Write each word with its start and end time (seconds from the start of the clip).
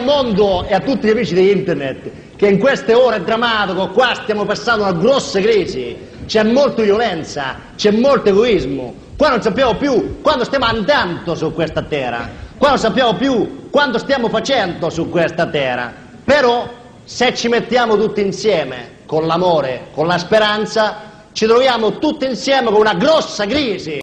Mondo 0.00 0.66
e 0.66 0.74
a 0.74 0.80
tutti 0.80 1.06
gli 1.06 1.10
amici 1.10 1.34
di 1.34 1.50
internet 1.50 2.10
che 2.36 2.48
in 2.48 2.58
queste 2.58 2.94
ore 2.94 3.22
drammatiche 3.22 3.88
qua 3.92 4.14
stiamo 4.14 4.44
passando 4.44 4.84
una 4.84 4.92
grossa 4.92 5.40
crisi, 5.40 5.96
c'è 6.26 6.42
molta 6.42 6.82
violenza, 6.82 7.56
c'è 7.76 7.90
molto 7.90 8.30
egoismo, 8.30 8.94
qua 9.16 9.28
non 9.28 9.42
sappiamo 9.42 9.76
più 9.76 10.20
quando 10.22 10.44
stiamo 10.44 10.64
andando 10.64 11.34
su 11.34 11.52
questa 11.52 11.82
terra, 11.82 12.28
qua 12.56 12.70
non 12.70 12.78
sappiamo 12.78 13.14
più 13.14 13.68
quando 13.70 13.98
stiamo 13.98 14.28
facendo 14.28 14.88
su 14.90 15.10
questa 15.10 15.46
terra, 15.46 15.92
però 16.24 16.68
se 17.04 17.34
ci 17.34 17.48
mettiamo 17.48 17.96
tutti 17.96 18.20
insieme 18.20 18.98
con 19.06 19.26
l'amore, 19.26 19.88
con 19.92 20.06
la 20.06 20.18
speranza, 20.18 21.08
ci 21.32 21.46
troviamo 21.46 21.98
tutti 21.98 22.24
insieme 22.24 22.70
con 22.70 22.80
una 22.80 22.94
grossa 22.94 23.46
crisi. 23.46 23.98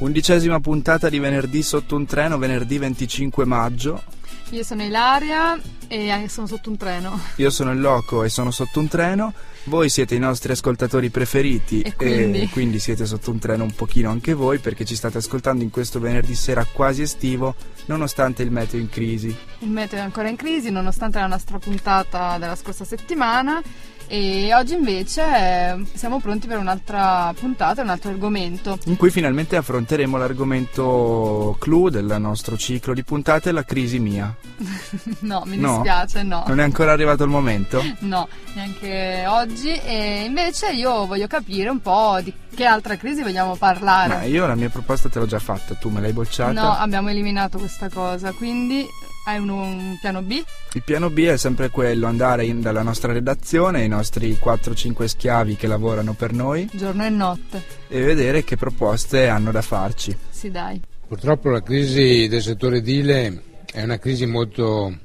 Undicesima 0.00 0.60
puntata 0.60 1.08
di 1.08 1.18
venerdì 1.18 1.62
sotto 1.62 1.94
un 1.94 2.04
treno, 2.04 2.36
venerdì 2.36 2.78
25 2.78 3.44
maggio. 3.44 4.02
Io 4.50 4.62
sono 4.62 4.82
Ilaria 4.84 5.58
e 5.94 6.28
sono 6.28 6.46
sotto 6.46 6.70
un 6.70 6.76
treno. 6.76 7.20
Io 7.36 7.50
sono 7.50 7.70
il 7.72 7.80
Loco 7.80 8.24
e 8.24 8.28
sono 8.28 8.50
sotto 8.50 8.80
un 8.80 8.88
treno. 8.88 9.32
Voi 9.64 9.88
siete 9.88 10.14
i 10.14 10.18
nostri 10.18 10.52
ascoltatori 10.52 11.08
preferiti 11.08 11.80
e 11.80 11.94
quindi? 11.94 12.40
e 12.40 12.48
quindi 12.50 12.78
siete 12.78 13.06
sotto 13.06 13.30
un 13.30 13.38
treno 13.38 13.64
un 13.64 13.74
pochino 13.74 14.10
anche 14.10 14.34
voi 14.34 14.58
perché 14.58 14.84
ci 14.84 14.94
state 14.94 15.18
ascoltando 15.18 15.62
in 15.62 15.70
questo 15.70 16.00
venerdì 16.00 16.34
sera 16.34 16.66
quasi 16.70 17.00
estivo 17.00 17.54
nonostante 17.86 18.42
il 18.42 18.50
meteo 18.50 18.78
in 18.78 18.90
crisi. 18.90 19.34
Il 19.60 19.70
meteo 19.70 20.00
è 20.00 20.02
ancora 20.02 20.28
in 20.28 20.36
crisi 20.36 20.70
nonostante 20.70 21.18
la 21.18 21.26
nostra 21.26 21.58
puntata 21.58 22.36
della 22.38 22.56
scorsa 22.56 22.84
settimana 22.84 23.62
e 24.06 24.54
oggi 24.54 24.74
invece 24.74 25.22
eh, 25.22 25.84
siamo 25.94 26.20
pronti 26.20 26.46
per 26.46 26.58
un'altra 26.58 27.32
puntata, 27.38 27.82
un 27.82 27.88
altro 27.88 28.10
argomento. 28.10 28.78
In 28.84 28.96
cui 28.96 29.10
finalmente 29.10 29.56
affronteremo 29.56 30.18
l'argomento 30.18 31.56
clou 31.58 31.88
del 31.88 32.16
nostro 32.18 32.56
ciclo 32.56 32.92
di 32.92 33.02
puntate, 33.02 33.50
la 33.50 33.64
crisi 33.64 33.98
mia. 33.98 34.34
no, 35.20 35.42
mi 35.46 35.56
No? 35.56 35.82
Dispiace, 35.84 36.22
no. 36.22 36.44
Non 36.46 36.60
è 36.60 36.62
ancora 36.62 36.92
arrivato 36.92 37.22
il 37.24 37.30
momento? 37.30 37.82
No, 38.00 38.28
neanche 38.54 39.24
oggi. 39.26 39.72
E 39.72 40.24
invece 40.24 40.72
io 40.72 41.06
voglio 41.06 41.26
capire 41.26 41.68
un 41.68 41.80
po' 41.80 42.18
di 42.22 42.32
che 42.54 42.64
altra 42.64 42.96
crisi 42.96 43.22
vogliamo 43.22 43.56
parlare. 43.56 44.14
Ma 44.14 44.22
io 44.24 44.46
la 44.46 44.54
mia 44.54 44.68
proposta 44.68 45.08
te 45.08 45.18
l'ho 45.18 45.26
già 45.26 45.38
fatta, 45.38 45.74
tu 45.74 45.88
me 45.88 46.00
l'hai 46.00 46.12
bocciata. 46.12 46.52
No, 46.52 46.70
abbiamo 46.72 47.08
eliminato 47.10 47.58
questa 47.58 47.88
cosa, 47.88 48.32
quindi 48.32 48.86
hai 49.26 49.38
un, 49.38 49.48
un 49.48 49.98
piano 50.00 50.22
B? 50.22 50.42
Il 50.74 50.82
piano 50.82 51.10
B 51.10 51.24
è 51.24 51.36
sempre 51.36 51.70
quello, 51.70 52.06
andare 52.06 52.44
in- 52.44 52.60
dalla 52.60 52.82
nostra 52.82 53.12
redazione, 53.12 53.82
i 53.82 53.88
nostri 53.88 54.38
4-5 54.42 55.04
schiavi 55.06 55.56
che 55.56 55.66
lavorano 55.66 56.12
per 56.12 56.32
noi 56.32 56.68
Giorno 56.72 57.04
e 57.04 57.08
notte. 57.08 57.62
e 57.88 58.00
vedere 58.02 58.44
che 58.44 58.56
proposte 58.56 59.28
hanno 59.28 59.50
da 59.50 59.62
farci. 59.62 60.16
Sì, 60.30 60.50
dai. 60.50 60.80
Purtroppo 61.06 61.48
la 61.50 61.62
crisi 61.62 62.28
del 62.28 62.42
settore 62.42 62.78
edile 62.78 63.42
è 63.72 63.82
una 63.82 63.98
crisi 63.98 64.26
molto 64.26 64.98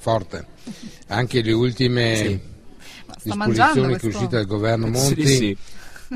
forte. 0.00 0.44
Anche 1.08 1.42
le 1.42 1.52
ultime 1.52 2.16
Sì. 2.16 2.40
Disposizioni 3.22 3.96
che 3.96 4.06
è 4.06 4.08
uscite 4.08 4.36
dal 4.36 4.46
governo 4.46 4.86
Monti 4.86 5.26
Sì, 5.26 5.36
sì, 5.36 5.56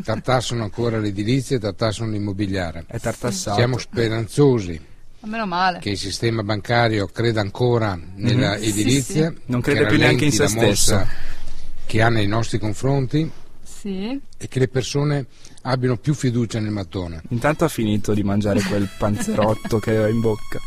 tartassano 0.03 0.63
ancora 0.63 0.99
l'edilizia 0.99 1.57
e 1.57 1.61
tartassano 1.61 2.11
l'immobiliare. 2.11 2.87
Siamo 3.31 3.77
speranzosi 3.77 4.81
che 5.81 5.91
il 5.91 5.99
sistema 5.99 6.43
bancario 6.43 7.07
creda 7.09 7.41
ancora 7.43 7.99
nella 8.17 8.57
Mhm. 8.57 8.63
edilizia, 8.63 9.31
Sì, 9.31 9.41
Non 9.47 9.61
che 9.61 9.73
crede 9.73 9.87
più 9.87 9.99
neanche 9.99 10.25
in 10.25 10.33
se 10.33 10.49
stesso. 10.49 11.07
che 11.85 12.01
ha 12.01 12.09
nei 12.09 12.27
nostri 12.27 12.59
confronti 12.59 13.31
Sì. 13.63 14.19
e 14.39 14.49
che 14.49 14.59
le 14.61 14.69
persone 14.69 15.27
abbiano 15.63 15.99
più 15.99 16.15
fiducia 16.15 16.59
nel 16.59 16.71
mattone. 16.73 17.21
Intanto 17.29 17.65
ha 17.65 17.69
finito 17.69 18.15
di 18.15 18.23
mangiare 18.23 18.63
quel 18.63 18.89
panzerotto 18.99 19.79
che 19.81 19.91
aveva 19.91 20.09
in 20.09 20.21
bocca. 20.21 20.59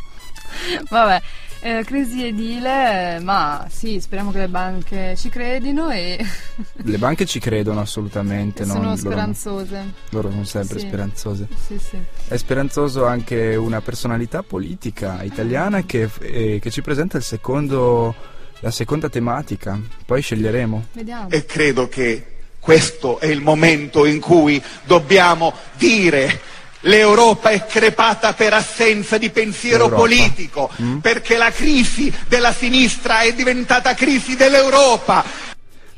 Vabbè, 0.89 1.21
eh, 1.59 1.83
crisi 1.85 2.25
edile, 2.25 3.19
ma 3.21 3.65
sì, 3.69 3.99
speriamo 3.99 4.31
che 4.31 4.39
le 4.39 4.47
banche 4.47 5.15
ci 5.17 5.29
credino 5.29 5.89
e 5.89 6.23
Le 6.83 6.97
banche 6.97 7.25
ci 7.25 7.39
credono 7.39 7.79
assolutamente, 7.81 8.63
no? 8.65 8.73
sono 8.73 8.83
Loro- 8.83 8.95
speranzose. 8.97 9.83
Loro 10.09 10.29
sono 10.31 10.43
sempre 10.43 10.79
Sì. 10.79 10.87
speranzose. 10.87 11.47
Sì, 11.65 11.77
sì. 11.79 11.97
È 12.27 12.37
speranzoso 12.37 13.05
anche 13.05 13.55
una 13.55 13.81
personalità 13.81 14.43
politica 14.43 15.21
italiana 15.23 15.83
che, 15.83 16.09
eh, 16.21 16.59
che 16.61 16.71
ci 16.71 16.81
presenta 16.81 17.17
il 17.17 17.23
secondo, 17.23 18.13
la 18.59 18.71
seconda 18.71 19.09
tematica. 19.09 19.79
Poi 20.05 20.21
sceglieremo. 20.21 20.85
Vediamo. 20.93 21.29
E 21.29 21.45
credo 21.45 21.87
che 21.89 22.25
questo 22.59 23.19
è 23.19 23.27
il 23.27 23.41
momento 23.41 24.05
in 24.05 24.19
cui 24.19 24.61
dobbiamo 24.85 25.53
dire 25.77 26.39
l'Europa 26.87 27.49
è 27.49 27.65
crepata 27.65 28.33
per 28.33 28.53
assenza 28.53 29.17
di 29.17 29.29
pensiero 29.29 29.87
L'Europa. 29.87 30.01
politico, 30.01 30.69
perché 31.01 31.37
la 31.37 31.51
crisi 31.51 32.11
della 32.27 32.53
sinistra 32.53 33.21
è 33.21 33.33
diventata 33.33 33.93
crisi 33.93 34.35
dell'Europa. 34.35 35.23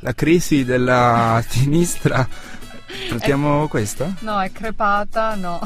La 0.00 0.14
crisi 0.14 0.64
della 0.64 1.42
sinistra. 1.48 2.26
Trattiamo 3.08 3.66
questa? 3.68 4.14
No, 4.20 4.40
è 4.40 4.50
crepata, 4.52 5.34
no. 5.34 5.58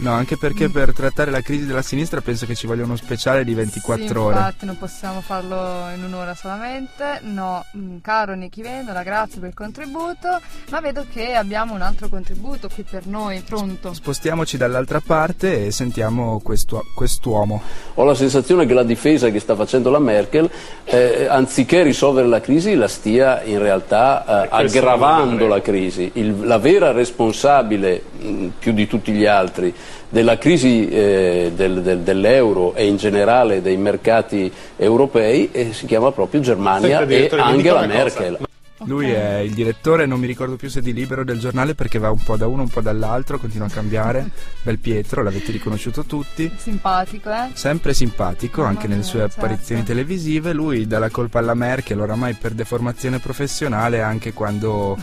No, 0.00 0.12
anche 0.12 0.36
perché 0.36 0.68
per 0.68 0.92
trattare 0.92 1.30
la 1.30 1.40
crisi 1.40 1.66
della 1.66 1.82
sinistra 1.82 2.20
penso 2.20 2.46
che 2.46 2.54
ci 2.54 2.66
voglia 2.66 2.84
uno 2.84 2.96
speciale 2.96 3.44
di 3.44 3.54
24 3.54 4.06
Sì, 4.06 4.12
ore. 4.12 4.36
Infatti 4.36 4.66
non 4.66 4.78
possiamo 4.78 5.20
farlo 5.20 5.88
in 5.94 6.04
un'ora 6.04 6.34
solamente. 6.34 7.20
No, 7.22 7.64
mm, 7.76 7.96
caro 8.02 8.34
Nichi 8.34 8.62
Vendola, 8.62 9.02
grazie 9.02 9.40
per 9.40 9.48
il 9.48 9.54
contributo, 9.54 10.40
ma 10.70 10.80
vedo 10.80 11.04
che 11.10 11.34
abbiamo 11.34 11.74
un 11.74 11.82
altro 11.82 12.08
contributo 12.08 12.68
qui 12.72 12.84
per 12.88 13.06
noi, 13.06 13.40
pronto. 13.40 13.92
Spostiamoci 13.94 14.56
dall'altra 14.56 15.00
parte 15.04 15.66
e 15.66 15.70
sentiamo 15.70 16.40
questo, 16.40 16.84
quest'uomo. 16.94 17.60
Ho 17.94 18.04
la 18.04 18.14
sensazione 18.14 18.66
che 18.66 18.74
la 18.74 18.82
difesa 18.84 19.30
che 19.30 19.40
sta 19.40 19.54
facendo 19.56 19.90
la 19.90 19.98
Merkel, 19.98 20.48
eh, 20.84 21.26
anziché 21.28 21.82
risolvere 21.82 22.28
la 22.28 22.40
crisi, 22.40 22.74
la 22.74 22.88
stia 22.88 23.42
in 23.42 23.58
realtà 23.58 24.44
eh, 24.44 24.48
aggravando 24.50 25.46
la 25.46 25.60
crisi. 25.60 26.10
Il- 26.14 26.44
la 26.46 26.58
vera 26.58 26.92
responsabile, 26.92 28.02
mh, 28.18 28.46
più 28.58 28.72
di 28.72 28.86
tutti 28.86 29.12
gli 29.12 29.26
altri, 29.26 29.74
della 30.08 30.38
crisi 30.38 30.88
eh, 30.88 31.52
del- 31.54 31.82
del- 31.82 31.98
dell'euro 32.00 32.74
e 32.74 32.86
in 32.86 32.96
generale 32.96 33.60
dei 33.60 33.76
mercati 33.76 34.50
europei 34.76 35.50
eh, 35.52 35.72
si 35.72 35.84
chiama 35.86 36.12
proprio 36.12 36.40
Germania 36.40 37.04
Senta, 37.06 37.36
e 37.36 37.40
Angela. 37.40 37.86
Merkel. 37.86 38.38
Lui 38.84 39.10
è 39.10 39.38
il 39.38 39.52
direttore, 39.54 40.04
non 40.04 40.20
mi 40.20 40.26
ricordo 40.26 40.56
più 40.56 40.68
se 40.68 40.82
di 40.82 40.92
Libero 40.92 41.24
del 41.24 41.38
giornale 41.40 41.74
perché 41.74 41.98
va 41.98 42.10
un 42.10 42.22
po' 42.22 42.36
da 42.36 42.46
uno, 42.46 42.60
un 42.62 42.68
po' 42.68 42.82
dall'altro, 42.82 43.38
continua 43.38 43.66
a 43.66 43.70
cambiare. 43.70 44.28
Bel 44.62 44.78
Pietro, 44.78 45.22
l'avete 45.22 45.50
riconosciuto 45.50 46.04
tutti. 46.04 46.52
Simpatico, 46.56 47.30
eh? 47.30 47.48
Sempre 47.54 47.94
simpatico 47.94 48.60
Mamma 48.60 48.74
anche 48.74 48.86
nelle 48.86 49.02
sue 49.02 49.20
certo. 49.20 49.40
apparizioni 49.40 49.82
televisive. 49.82 50.52
Lui 50.52 50.86
dà 50.86 50.98
la 50.98 51.08
colpa 51.08 51.38
alla 51.38 51.54
Merkel 51.54 51.98
oramai 52.00 52.34
per 52.34 52.52
deformazione 52.52 53.18
professionale 53.18 54.02
anche 54.02 54.34
quando 54.34 54.96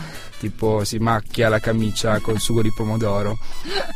tipo 0.44 0.84
si 0.84 0.98
macchia 0.98 1.48
la 1.48 1.58
camicia 1.58 2.18
col 2.20 2.38
sugo 2.38 2.60
di 2.60 2.70
pomodoro. 2.70 3.38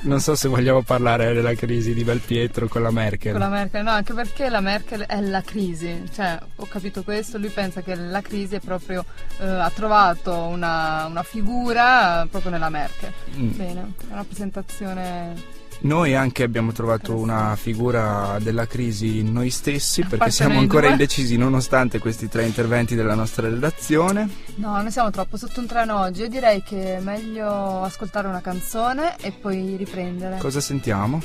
Non 0.02 0.20
so 0.20 0.34
se 0.34 0.48
vogliamo 0.48 0.82
parlare 0.82 1.34
della 1.34 1.54
crisi 1.54 1.92
di 1.92 2.04
Belpietro 2.04 2.68
con 2.68 2.82
la 2.82 2.90
Merkel. 2.90 3.32
Con 3.32 3.40
la 3.40 3.48
Merkel, 3.48 3.82
no, 3.82 3.90
anche 3.90 4.14
perché 4.14 4.48
la 4.48 4.60
Merkel 4.60 5.02
è 5.02 5.20
la 5.20 5.42
crisi, 5.42 6.04
cioè 6.14 6.38
ho 6.56 6.66
capito 6.66 7.02
questo, 7.02 7.36
lui 7.36 7.50
pensa 7.50 7.82
che 7.82 7.94
la 7.94 8.22
crisi 8.22 8.54
è 8.54 8.60
proprio, 8.60 9.04
eh, 9.38 9.46
ha 9.46 9.70
trovato 9.74 10.34
una, 10.34 11.04
una 11.06 11.22
figura 11.22 12.26
proprio 12.30 12.50
nella 12.50 12.70
Merkel. 12.70 13.12
Mm. 13.36 13.50
Bene, 13.50 13.92
una 14.06 14.16
rappresentazione 14.16 15.34
Noi 15.80 16.14
anche 16.16 16.42
abbiamo 16.42 16.72
trovato 16.72 17.14
una 17.14 17.54
figura 17.54 18.38
della 18.40 18.66
crisi 18.66 19.18
in 19.18 19.32
noi 19.32 19.48
stessi 19.50 20.02
perché 20.04 20.30
siamo 20.30 20.58
ancora 20.58 20.82
due. 20.82 20.90
indecisi 20.90 21.36
nonostante 21.36 22.00
questi 22.00 22.28
tre 22.28 22.44
interventi 22.44 22.96
della 22.96 23.14
nostra 23.14 23.48
redazione. 23.48 24.28
No, 24.56 24.80
noi 24.82 24.90
siamo 24.90 25.10
troppo 25.10 25.36
sotto 25.36 25.60
un 25.60 25.66
treno 25.66 26.00
oggi. 26.00 26.22
Io 26.22 26.28
direi 26.28 26.62
che 26.64 26.96
è 26.96 27.00
meglio 27.00 27.82
ascoltare 27.82 28.26
una 28.26 28.40
canzone 28.40 29.16
e 29.20 29.30
poi 29.30 29.76
riprendere. 29.76 30.38
Cosa 30.38 30.60
sentiamo? 30.60 31.22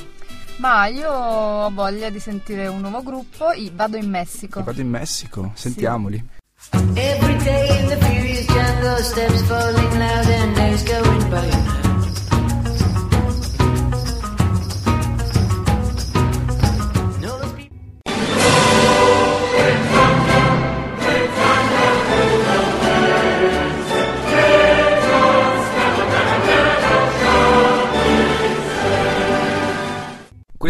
Ma 0.58 0.86
io 0.86 1.10
ho 1.10 1.70
voglia 1.70 2.08
di 2.10 2.20
sentire 2.20 2.68
un 2.68 2.78
nuovo 2.80 3.02
gruppo. 3.02 3.50
I- 3.50 3.72
Vado 3.74 3.96
in 3.96 4.08
Messico. 4.08 4.62
Vado 4.62 4.80
in 4.80 4.88
Messico, 4.88 5.50
sentiamoli. 5.54 6.24
Every 6.94 7.36
day 7.38 7.80
in 7.82 7.88
the 7.88 7.96
furious 7.96 8.46
jungle, 8.46 9.02
steps 9.02 9.42
falling 9.42 9.98
loud 9.98 10.26
and 10.28 10.54
days 10.54 10.82
going 10.84 11.28
by. 11.28 11.83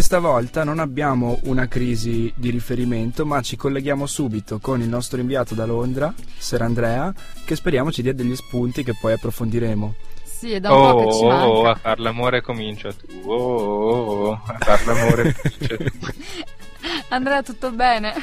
Questa 0.07 0.21
volta 0.23 0.63
non 0.63 0.77
abbiamo 0.77 1.39
una 1.45 1.67
crisi 1.67 2.31
di 2.35 2.51
riferimento, 2.51 3.25
ma 3.25 3.41
ci 3.41 3.55
colleghiamo 3.55 4.05
subito 4.05 4.59
con 4.59 4.79
il 4.79 4.87
nostro 4.87 5.19
inviato 5.19 5.55
da 5.55 5.65
Londra, 5.65 6.13
Ser 6.37 6.61
Andrea, 6.61 7.11
che 7.43 7.55
speriamo 7.55 7.91
ci 7.91 8.03
dia 8.03 8.13
degli 8.13 8.35
spunti 8.35 8.83
che 8.83 8.93
poi 8.93 9.13
approfondiremo. 9.13 9.95
Sì, 10.23 10.51
è 10.51 10.59
da 10.59 10.71
un 10.71 10.91
po' 10.91 11.05
che 11.05 11.11
ci 11.11 11.23
Oh, 11.23 11.27
manca. 11.27 11.47
oh, 11.47 11.65
a 11.65 11.73
far 11.73 11.99
l'amore 11.99 12.41
comincia 12.41 12.93
tu. 12.93 13.07
Oh, 13.23 13.33
oh, 13.33 14.27
oh, 14.27 14.41
a 14.45 14.57
far 14.59 14.85
l'amore 14.85 15.33
comincia 15.41 15.75
tu. 15.75 16.11
Andrea, 17.09 17.41
tutto 17.41 17.71
bene? 17.71 18.13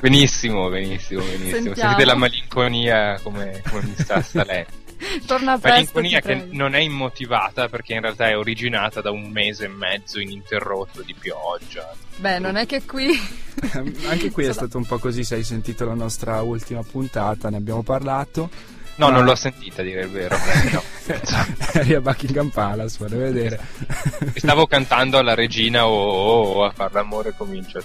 Benissimo, 0.00 0.68
benissimo, 0.68 1.22
benissimo. 1.22 1.50
Sentiamo. 1.52 1.74
Sentite 1.74 2.04
la 2.04 2.16
malinconia 2.16 3.18
come, 3.22 3.62
come 3.70 3.82
mi 3.82 3.94
sta 3.96 4.20
salendo. 4.20 4.83
Torna 5.26 5.58
presto, 5.58 6.00
Malinconia 6.00 6.20
che 6.20 6.48
non 6.50 6.74
è 6.74 6.80
immotivata 6.80 7.68
perché 7.68 7.94
in 7.94 8.00
realtà 8.00 8.28
è 8.28 8.36
originata 8.36 9.00
da 9.00 9.10
un 9.10 9.30
mese 9.30 9.64
e 9.64 9.68
mezzo 9.68 10.20
ininterrotto 10.20 11.02
di 11.02 11.14
pioggia. 11.18 11.94
Beh, 12.16 12.38
non 12.38 12.56
è 12.56 12.66
che 12.66 12.84
qui... 12.84 13.10
Anche 14.08 14.30
qui 14.30 14.44
è 14.44 14.52
stato 14.52 14.78
un 14.78 14.84
po' 14.84 14.98
così, 14.98 15.24
se 15.24 15.36
hai 15.36 15.44
sentito 15.44 15.84
la 15.84 15.94
nostra 15.94 16.42
ultima 16.42 16.82
puntata, 16.82 17.48
ne 17.50 17.56
abbiamo 17.56 17.82
parlato. 17.82 18.50
No, 18.96 19.08
Ma- 19.08 19.16
non 19.16 19.24
l'ho 19.24 19.34
sentita 19.34 19.82
a 19.82 19.84
dire 19.84 20.02
il 20.02 20.10
vero. 20.10 20.36
no. 20.72 20.82
Eri 21.72 21.94
a 21.94 22.00
Buckingham 22.00 22.48
Palace, 22.50 22.96
vorrei 23.00 23.32
vedere. 23.32 23.60
Stavo 24.36 24.66
cantando 24.66 25.18
alla 25.18 25.34
regina 25.34 25.86
oh, 25.86 25.92
oh, 25.92 26.52
oh, 26.52 26.64
a 26.64 26.70
far 26.70 26.92
l'amore 26.92 27.34
comincia. 27.36 27.80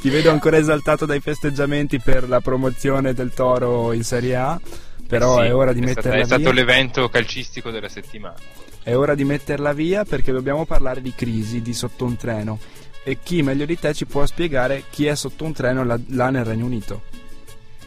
Ti 0.00 0.10
vedo 0.10 0.30
ancora 0.30 0.58
esaltato 0.58 1.06
dai 1.06 1.20
festeggiamenti 1.20 1.98
per 1.98 2.28
la 2.28 2.40
promozione 2.40 3.14
del 3.14 3.32
Toro 3.32 3.92
in 3.92 4.04
Serie 4.04 4.36
A, 4.36 4.60
però 5.08 5.40
Sì, 5.40 5.46
è 5.46 5.54
ora 5.54 5.72
di 5.72 5.80
è 5.80 5.84
metterla 5.84 6.10
stato, 6.10 6.22
è 6.22 6.24
stato 6.26 6.42
via. 6.42 6.52
l'evento 6.52 7.08
calcistico 7.08 7.70
della 7.70 7.88
settimana. 7.88 8.36
È 8.82 8.94
ora 8.94 9.14
di 9.14 9.24
metterla 9.24 9.72
via 9.72 10.04
perché 10.04 10.30
dobbiamo 10.30 10.64
parlare 10.66 11.00
di 11.02 11.12
crisi, 11.16 11.60
di 11.62 11.74
sotto 11.74 12.04
un 12.04 12.16
treno. 12.16 12.58
E 13.02 13.18
chi 13.22 13.42
meglio 13.42 13.64
di 13.64 13.78
te 13.78 13.94
ci 13.94 14.04
può 14.06 14.24
spiegare 14.26 14.84
chi 14.90 15.06
è 15.06 15.14
sotto 15.16 15.44
un 15.44 15.52
treno 15.54 15.82
là, 15.82 15.98
là 16.08 16.28
nel 16.30 16.44
Regno 16.44 16.66
Unito? 16.66 17.02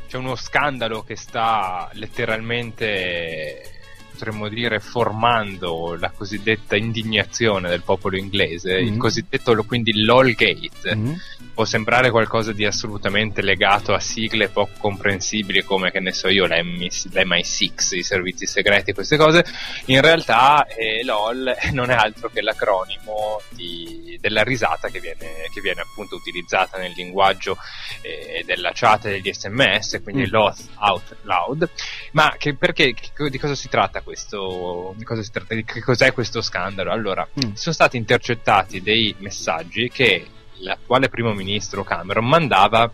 C'è 0.08 0.18
uno 0.18 0.36
scandalo 0.36 1.04
che 1.04 1.16
sta 1.16 1.90
letteralmente, 1.94 3.81
potremmo 4.22 4.50
dire, 4.50 4.80
formando 4.80 5.96
la 6.00 6.12
cosiddetta 6.12 6.76
indignazione 6.76 7.70
del 7.70 7.82
popolo 7.82 8.18
inglese, 8.18 8.74
il 8.74 8.94
Mm. 8.94 8.98
cosiddetto 9.00 9.64
quindi 9.64 10.04
LOLgate. 10.04 10.96
Mm? 10.96 11.14
Può 11.56 11.66
sembrare 11.66 12.12
qualcosa 12.12 12.52
di 12.54 12.64
assolutamente 12.64 13.42
legato 13.42 13.94
a 13.94 14.00
sigle 14.00 14.50
poco 14.50 14.74
comprensibili 14.78 15.64
come, 15.64 15.90
che 15.92 16.00
ne 16.00 16.14
so 16.14 16.28
io, 16.30 16.46
l'MI- 16.46 16.90
l'MI6, 17.14 17.96
i 17.98 18.04
servizi 18.04 18.46
segreti, 18.46 18.94
queste 18.94 19.18
cose. 19.18 19.44
In 19.86 20.02
realtà 20.02 20.66
eh, 20.68 21.04
LOL 21.04 21.56
non 21.74 21.90
è 21.90 21.96
altro 21.96 22.30
che 22.30 22.42
l'acronimo 22.42 23.42
di- 23.50 24.18
della 24.22 24.44
risata 24.44 24.90
che 24.90 25.00
viene, 25.00 25.48
che 25.52 25.62
viene 25.62 25.82
appunto 25.82 26.16
utilizzata 26.16 26.78
nel 26.78 26.92
linguaggio 26.96 27.58
eh, 28.04 28.44
della 28.46 28.70
chat 28.72 29.06
e 29.06 29.10
degli 29.20 29.34
sms, 29.34 30.00
quindi 30.04 30.22
Mm. 30.28 30.32
laugh 30.32 30.60
out 30.78 31.16
loud. 31.24 31.68
Ma 32.12 32.36
che, 32.38 32.56
perché, 32.56 32.94
di 33.30 33.38
cosa 33.40 33.56
si 33.56 33.68
tratta 33.68 34.02
questo? 34.12 34.94
Di 34.98 35.06
cosa 35.06 35.22
si 35.24 35.32
tratta? 35.32 35.56
Di 35.56 35.64
che 35.64 35.82
cos'è 35.82 36.12
questo 36.12 36.42
scandalo? 36.42 36.92
Allora, 36.92 37.26
Mm. 37.26 37.54
sono 37.54 37.74
stati 37.74 37.96
intercettati 37.96 38.82
dei 38.82 39.16
messaggi 39.20 39.90
che 39.90 40.26
l'attuale 40.58 41.08
primo 41.08 41.34
ministro 41.34 41.84
Cameron 41.84 42.28
mandava 42.28 42.92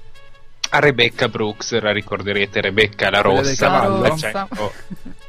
a 0.69 0.79
Rebecca 0.79 1.27
Brooks, 1.27 1.79
la 1.79 1.91
ricorderete 1.91 2.61
Rebecca 2.61 3.09
la 3.09 3.21
rossa, 3.21 3.67
cavallo? 3.67 4.03
al 4.03 4.09
Rossa. 4.11 4.31
centro- 4.47 4.73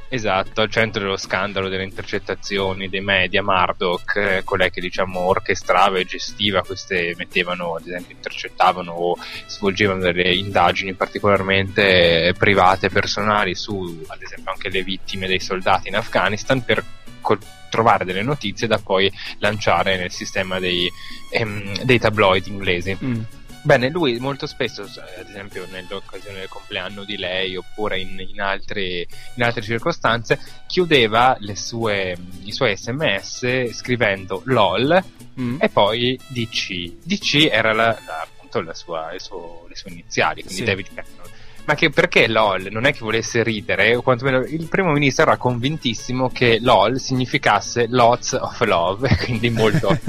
esatto, 0.09 0.61
al 0.61 0.71
centro 0.71 1.03
dello 1.03 1.17
scandalo 1.17 1.69
delle 1.69 1.85
intercettazioni 1.85 2.89
dei 2.89 3.01
media, 3.01 3.43
Murdoch, 3.43 4.17
eh, 4.17 4.43
colei 4.45 4.71
che 4.71 4.81
diciamo 4.81 5.21
orchestrava 5.21 5.99
e 5.99 6.05
gestiva 6.05 6.63
queste, 6.63 7.15
mettevano 7.17 7.75
ad 7.75 7.87
esempio 7.87 8.17
intercettavano 8.17 8.93
o 8.93 9.17
svolgevano 9.47 10.01
delle 10.01 10.35
indagini 10.35 10.95
particolarmente 10.95 12.29
eh, 12.29 12.33
private, 12.33 12.89
personali 12.91 13.55
su 13.55 14.05
ad 14.07 14.23
esempio 14.23 14.53
anche 14.53 14.69
le 14.69 14.83
vittime 14.83 15.27
dei 15.27 15.41
soldati 15.41 15.89
in 15.89 15.97
Afghanistan 15.97 16.65
per 16.65 16.85
col- 17.21 17.39
trovare 17.69 18.05
delle 18.05 18.23
notizie 18.23 18.67
da 18.67 18.79
poi 18.79 19.13
lanciare 19.39 19.97
nel 19.97 20.11
sistema 20.11 20.59
dei, 20.59 20.91
ehm, 21.31 21.83
dei 21.83 21.99
tabloid 21.99 22.47
inglesi. 22.47 22.97
Mm. 23.03 23.21
Bene, 23.63 23.91
lui 23.91 24.19
molto 24.19 24.47
spesso, 24.47 24.83
ad 24.83 25.29
esempio 25.29 25.67
nell'occasione 25.71 26.39
del 26.41 26.49
compleanno 26.49 27.05
di 27.05 27.17
lei 27.17 27.57
oppure 27.57 27.99
in, 27.99 28.19
in 28.19 28.41
altre, 28.41 29.07
in 29.35 29.43
altre 29.43 29.63
circostanze, 29.63 30.39
chiudeva 30.67 31.37
le 31.41 31.55
sue, 31.57 32.17
i 32.45 32.53
suoi 32.53 32.77
sms 32.77 33.71
scrivendo 33.73 34.43
LOL 34.47 35.03
Mm. 35.39 35.59
e 35.61 35.69
poi 35.69 36.19
DC. 36.27 36.95
DC 37.05 37.49
era 37.49 37.73
la, 37.73 37.97
la- 38.05 38.23
appunto 38.23 38.61
la 38.61 38.75
sua, 38.75 39.13
il 39.13 39.21
suo- 39.21 39.67
le 39.69 39.77
sue 39.77 39.91
iniziali, 39.93 40.41
quindi 40.43 40.61
Sì. 40.61 40.65
David 40.65 40.87
Cameron. 40.93 41.31
Ma 41.69 41.75
che 41.75 41.91
perché 41.91 42.27
LOL? 42.29 42.69
Non 42.71 42.87
è 42.87 42.95
che 42.95 43.01
volesse 43.01 43.43
ridere, 43.43 43.95
o 43.95 44.01
quantomeno 44.01 44.39
il 44.39 44.69
primo 44.69 44.91
ministro 44.91 45.25
era 45.25 45.37
convintissimo 45.37 46.31
che 46.31 46.61
LOL 46.63 46.99
significasse 46.99 47.89
lots 47.91 48.33
of 48.33 48.59
love, 48.65 49.07
quindi 49.23 49.51
molto. 49.51 49.95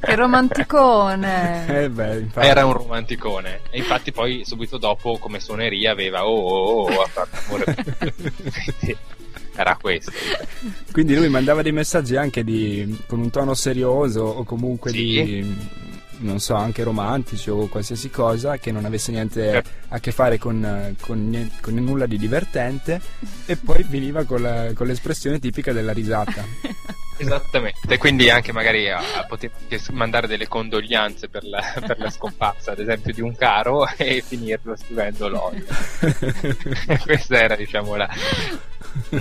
Che 0.00 0.14
romanticone! 0.16 1.66
Eh 1.82 1.88
beh. 1.88 2.26
Era 2.34 2.66
un 2.66 2.72
romanticone. 2.72 3.60
E 3.70 3.78
infatti 3.78 4.10
poi 4.10 4.42
subito 4.44 4.78
dopo 4.78 5.16
come 5.18 5.38
suoneria 5.38 5.92
aveva 5.92 6.26
oh 6.26 6.40
oh 6.40 6.92
oh 6.92 7.02
a 7.02 7.06
far 7.06 7.28
l'amore. 7.30 7.74
Quindi 7.98 8.96
era 9.54 9.76
questo. 9.80 10.10
Quindi 10.90 11.14
lui 11.14 11.28
mandava 11.28 11.62
dei 11.62 11.70
messaggi 11.72 12.16
anche 12.16 12.42
di, 12.42 12.98
con 13.06 13.20
un 13.20 13.30
tono 13.30 13.54
serioso 13.54 14.22
o 14.22 14.42
comunque 14.42 14.90
Sì. 14.90 14.96
di, 14.98 15.56
non 16.22 16.40
so, 16.40 16.54
anche 16.54 16.82
romantici 16.82 17.50
o 17.50 17.68
qualsiasi 17.68 18.10
cosa 18.10 18.56
che 18.58 18.72
non 18.72 18.84
avesse 18.84 19.10
niente 19.12 19.40
Certo. 19.42 19.70
a 19.88 19.98
che 20.00 20.10
fare 20.12 20.38
con, 20.38 20.94
con 21.00 21.50
con 21.60 21.74
nulla 21.74 22.06
di 22.06 22.18
divertente 22.18 23.00
e 23.46 23.56
poi 23.56 23.82
finiva 23.84 24.24
con, 24.24 24.42
la- 24.42 24.70
con 24.74 24.86
l'espressione 24.86 25.38
tipica 25.38 25.72
della 25.72 25.92
risata. 25.92 26.44
Esattamente, 27.18 27.98
quindi 27.98 28.30
anche 28.30 28.52
magari 28.52 28.88
a, 28.90 28.98
a 28.98 29.24
poter 29.26 29.50
mandare 29.92 30.26
delle 30.26 30.48
condoglianze 30.48 31.28
per 31.28 31.44
la, 31.44 31.62
per 31.86 31.98
la 31.98 32.10
scomparsa, 32.10 32.72
ad 32.72 32.80
esempio, 32.80 33.12
di 33.12 33.20
un 33.20 33.36
caro 33.36 33.86
e 33.96 34.22
finirlo 34.26 34.74
scrivendo 34.76 35.28
LOL. 35.28 35.64
Questa 37.04 37.40
era, 37.40 37.54
diciamo, 37.54 37.94
la, 37.94 38.08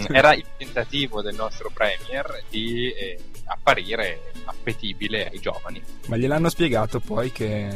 era 0.09 0.33
il 0.33 0.45
tentativo 0.57 1.21
del 1.21 1.35
nostro 1.35 1.69
Premier 1.71 2.43
di 2.49 2.91
eh, 2.91 3.19
apparire 3.51 4.31
appetibile 4.45 5.29
ai 5.29 5.39
giovani. 5.39 5.81
Ma 6.07 6.17
gliel'hanno 6.17 6.49
spiegato 6.49 6.99
poi 6.99 7.31
che 7.31 7.69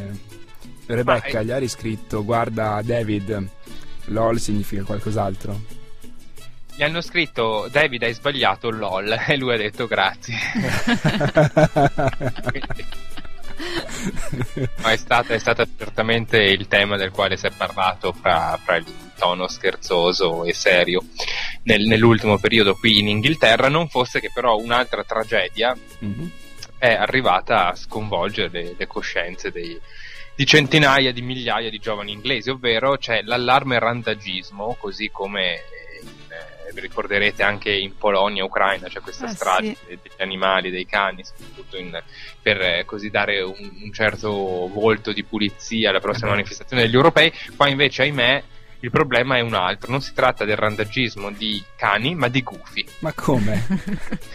Rebecca 0.88 1.38
Ma- 1.38 1.44
gli 1.44 1.52
ha 1.52 1.58
riscritto 1.58 2.24
guarda 2.24 2.82
David, 2.84 3.48
LOL 4.06 4.40
significa 4.40 4.84
qualcos'altro. 4.84 5.84
Gli 6.76 6.84
hanno 6.84 7.02
scritto 7.02 7.68
David 7.72 8.04
hai 8.04 8.14
sbagliato 8.14 8.70
LOL 8.70 9.16
e 9.28 9.38
lui 9.38 9.54
ha 9.54 9.58
detto 9.58 9.88
grazie. 9.88 10.36
Quindi- 12.50 12.86
Ma 14.82 14.92
è 14.92 14.98
stata, 14.98 15.34
è 15.34 15.40
stata 15.40 15.66
certamente 15.78 16.38
il 16.38 16.68
tema 16.68 16.98
del 16.98 17.12
quale 17.12 17.38
si 17.38 17.48
è 17.48 17.52
parlato 17.56 18.12
fra, 18.12 18.60
fra 18.62 18.76
il 18.76 18.86
tono 19.18 19.48
scherzoso 19.48 20.44
e 20.46 20.54
serio 20.54 21.04
nel- 21.64 21.86
nell'ultimo 21.86 22.38
periodo 22.38 22.76
qui 22.76 23.00
in 23.00 23.08
Inghilterra, 23.08 23.70
non 23.70 23.88
fosse 23.88 24.20
che 24.20 24.30
però 24.34 24.58
un'altra 24.58 25.04
tragedia 25.04 25.76
Mhm. 26.00 26.32
è 26.78 26.94
arrivata 26.94 27.70
a 27.70 27.76
sconvolgere 27.76 28.50
le, 28.52 28.76
le 28.78 28.88
coscienze 28.88 29.52
dei- 29.52 29.80
di 30.36 30.46
centinaia 30.46 31.14
di 31.14 31.22
migliaia 31.22 31.70
di 31.70 31.80
giovani 31.80 32.12
inglesi, 32.12 32.50
ovvero 32.50 32.98
c'è 32.98 33.22
l'allarme 33.24 33.80
randagismo, 33.80 34.76
così 34.80 35.10
come 35.10 35.54
eh, 35.54 36.74
vi 36.74 36.82
ricorderete 36.82 37.42
anche 37.42 37.72
in 37.72 37.96
Polonia, 37.98 38.44
Ucraina, 38.44 38.88
c'è 38.90 39.00
questa 39.00 39.28
Ah, 39.28 39.34
strage 39.34 39.76
sì. 39.76 39.86
degli 39.88 40.00
animali, 40.18 40.72
dei 40.72 40.86
cani, 40.86 41.24
soprattutto 41.24 41.78
in- 41.78 41.98
per 42.42 42.60
eh, 42.62 42.84
così 42.86 43.10
dare 43.10 43.40
un, 43.42 43.56
un 43.84 43.94
certo 43.94 44.30
volto 44.68 45.14
di 45.14 45.24
pulizia 45.24 45.90
alla 45.92 46.02
prossima 46.02 46.28
Eh. 46.28 46.32
manifestazione 46.32 46.82
degli 46.84 46.96
europei. 46.96 47.32
Qua 47.56 47.70
invece, 47.70 48.02
ahimè, 48.02 48.44
il 48.86 48.92
problema 48.92 49.38
è 49.38 49.40
un 49.40 49.56
altro, 49.56 49.90
non 49.90 50.00
si 50.00 50.14
tratta 50.14 50.46
del 50.46 50.58
randagismo 50.58 51.32
di 51.32 51.62
cani, 51.76 52.14
ma 52.14 52.28
di 52.28 52.44
gufi. 52.44 52.86
Ma 53.00 53.12
come? 53.14 53.66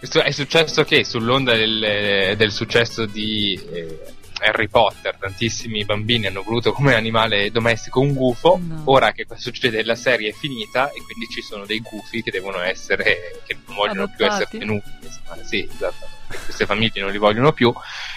Eh, 0.00 0.22
è 0.22 0.30
successo 0.32 0.84
che 0.84 1.02
sull'onda 1.02 1.54
del, 1.54 2.34
del 2.36 2.50
successo 2.52 3.06
di 3.06 3.58
eh, 3.72 4.00
Harry 4.40 4.68
Potter, 4.68 5.16
tantissimi 5.16 5.84
bambini 5.86 6.26
hanno 6.26 6.42
voluto 6.42 6.72
come 6.72 6.94
animale 6.94 7.50
domestico 7.50 8.00
un 8.00 8.12
gufo. 8.12 8.60
No. 8.62 8.82
Ora 8.84 9.12
che 9.12 9.24
cosa 9.24 9.40
succede? 9.40 9.82
La 9.82 9.94
serie 9.94 10.28
è 10.28 10.32
finita 10.32 10.90
e 10.90 11.02
quindi 11.02 11.26
ci 11.30 11.40
sono 11.40 11.64
dei 11.64 11.80
gufi 11.80 12.22
che 12.22 12.30
devono 12.30 12.60
essere, 12.60 13.40
che 13.46 13.56
non 13.66 13.76
vogliono 13.76 14.12
più 14.14 14.26
Adottati. 14.26 14.42
essere 14.42 14.58
tenuti. 14.58 14.90
Insomma, 15.00 15.42
sì, 15.42 15.68
esatto. 15.72 16.17
Queste 16.28 16.66
famiglie 16.66 17.00
non 17.00 17.10
li 17.10 17.18
vogliono 17.18 17.52
più 17.52 17.72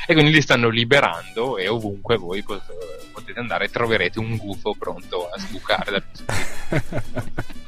e 0.06 0.14
quindi 0.14 0.32
li 0.32 0.42
stanno 0.42 0.70
liberando 0.70 1.58
e 1.58 1.68
ovunque 1.68 2.18
voi 2.18 2.44
pot- 2.44 3.12
potete 3.12 3.40
andare 3.40 3.70
troverete 3.70 4.20
un 4.20 4.36
gufo 4.36 4.76
pronto 4.78 5.30
a 5.30 5.40
sbucare 5.40 5.92
dal 5.92 6.04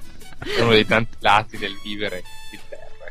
È 0.44 0.60
uno 0.60 0.72
dei 0.72 0.86
tanti 0.86 1.16
lati 1.20 1.58
del 1.58 1.80
vivere. 1.82 2.22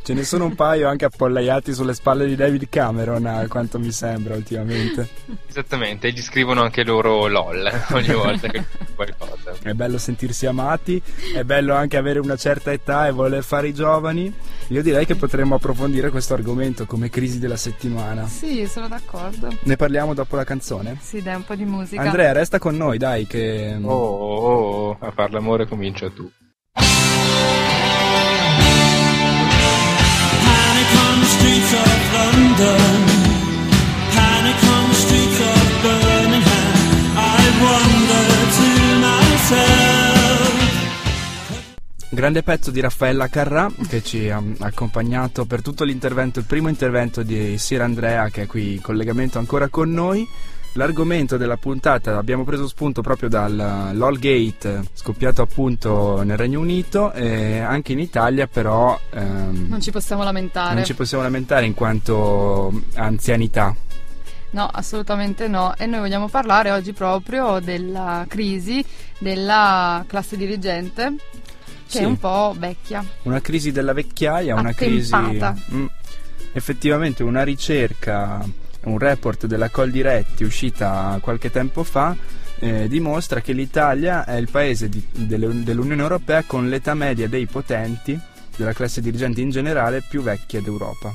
Ce 0.04 0.14
ne 0.14 0.25
sono 0.25 0.47
un 0.47 0.56
paio 0.56 0.88
anche 0.88 1.04
appollaiati 1.04 1.73
sulle 1.73 1.94
spalle 1.94 2.26
di 2.26 2.35
David 2.35 2.68
Cameron, 2.68 3.25
a 3.25 3.47
quanto 3.47 3.78
mi 3.78 3.92
sembra 3.92 4.35
ultimamente. 4.35 5.09
Esattamente, 5.47 6.09
e 6.09 6.11
gli 6.11 6.21
scrivono 6.21 6.61
anche 6.62 6.82
loro 6.82 7.28
LOL 7.28 7.71
ogni 7.92 8.12
volta 8.12 8.49
che 8.49 8.64
qualcosa. 8.97 9.54
È 9.62 9.73
bello 9.75 9.99
sentirsi 9.99 10.47
amati, 10.47 11.00
è 11.32 11.44
bello 11.44 11.75
anche 11.75 11.97
avere 11.97 12.18
una 12.18 12.35
certa 12.35 12.73
età 12.73 13.06
e 13.06 13.12
voler 13.12 13.44
fare 13.44 13.68
i 13.68 13.75
giovani. 13.75 14.32
Io 14.68 14.82
direi 14.82 15.06
che 15.06 15.14
potremmo 15.14 15.54
approfondire 15.54 16.11
questo 16.11 16.35
argomento 16.35 16.85
come 16.85 17.09
crisi 17.09 17.38
della 17.38 17.56
settimana. 17.56 18.26
Sì, 18.26 18.66
sono 18.66 18.88
d'accordo. 18.88 19.56
Ne 19.61 19.76
parliamo 19.76 20.14
dopo 20.14 20.35
la 20.35 20.44
canzone? 20.44 20.99
Sì, 21.00 21.23
dai, 21.23 21.37
un 21.37 21.44
po' 21.44 21.54
di 21.54 21.64
musica. 21.64 22.02
Andrea, 22.02 22.32
resta 22.32 22.59
con 22.59 22.76
noi, 22.76 22.99
dai, 22.99 23.26
che... 23.28 23.78
Oh, 23.80 23.88
oh, 23.88 24.88
oh, 24.88 24.97
a 24.99 25.12
far 25.12 25.30
l'amore 25.30 25.68
comincia 25.68 26.11
tu. 26.11 26.28
Grande 42.14 42.42
pezzo 42.42 42.70
di 42.70 42.80
Raffaella 42.80 43.28
Carrà 43.28 43.72
che 43.88 44.02
ci 44.02 44.28
ha 44.28 44.40
accompagnato 44.58 45.46
per 45.46 45.62
tutto 45.62 45.82
l'intervento, 45.82 46.40
il 46.40 46.44
primo 46.44 46.68
intervento 46.68 47.22
di 47.22 47.56
Sir 47.56 47.80
Andrea 47.80 48.28
che 48.28 48.42
è 48.42 48.46
qui 48.46 48.74
in 48.74 48.80
collegamento 48.82 49.38
ancora 49.38 49.68
con 49.68 49.90
noi. 49.90 50.28
L'argomento 50.74 51.36
della 51.36 51.58
puntata 51.58 52.16
abbiamo 52.16 52.44
preso 52.44 52.66
spunto 52.66 53.02
proprio 53.02 53.28
dal 53.28 53.90
LOL 53.92 54.18
Gate 54.18 54.82
scoppiato 54.94 55.42
appunto 55.42 56.22
nel 56.22 56.38
Regno 56.38 56.60
Unito 56.60 57.12
e 57.12 57.58
anche 57.58 57.92
in 57.92 57.98
Italia 57.98 58.46
però 58.46 58.98
ehm, 59.10 59.66
Non 59.68 59.82
ci 59.82 59.90
possiamo 59.90 60.22
lamentare. 60.24 60.74
non 60.74 60.84
ci 60.84 60.94
possiamo 60.94 61.22
lamentare 61.22 61.66
in 61.66 61.74
quanto 61.74 62.72
anzianità. 62.94 63.74
No, 64.50 64.66
assolutamente 64.70 65.46
no. 65.46 65.74
E 65.76 65.84
noi 65.86 66.00
vogliamo 66.00 66.28
parlare 66.28 66.70
oggi 66.70 66.92
proprio 66.92 67.58
della 67.60 68.24
crisi 68.28 68.84
della 69.18 70.04
classe 70.06 70.36
dirigente, 70.36 71.14
che 71.86 71.98
Sì. 71.98 71.98
è 71.98 72.04
un 72.04 72.18
po' 72.18 72.54
vecchia. 72.58 73.04
Una 73.22 73.40
crisi 73.40 73.72
della 73.72 73.92
vecchiaia, 73.92 74.54
una 74.54 74.72
crisi... 74.72 75.12
Attempata. 75.14 75.54
Mm. 75.74 75.86
effettivamente 76.54 77.22
una 77.22 77.42
ricerca, 77.44 78.46
un 78.84 78.98
report 78.98 79.46
della 79.46 79.68
Coldiretti 79.70 80.44
uscita 80.44 81.18
qualche 81.22 81.50
tempo 81.50 81.82
fa 81.84 82.16
eh, 82.58 82.86
dimostra 82.88 83.40
che 83.40 83.52
l'Italia 83.52 84.24
è 84.24 84.34
il 84.36 84.48
paese 84.50 84.88
di- 84.88 85.04
delle- 85.12 85.62
dell'Unione 85.64 86.00
Europea 86.02 86.44
con 86.46 86.68
l'età 86.68 86.94
media 86.94 87.28
dei 87.28 87.46
potenti, 87.46 88.18
della 88.56 88.72
classe 88.72 89.00
dirigente 89.00 89.40
in 89.40 89.50
generale, 89.50 90.04
più 90.08 90.22
vecchia 90.22 90.60
d'Europa. 90.60 91.12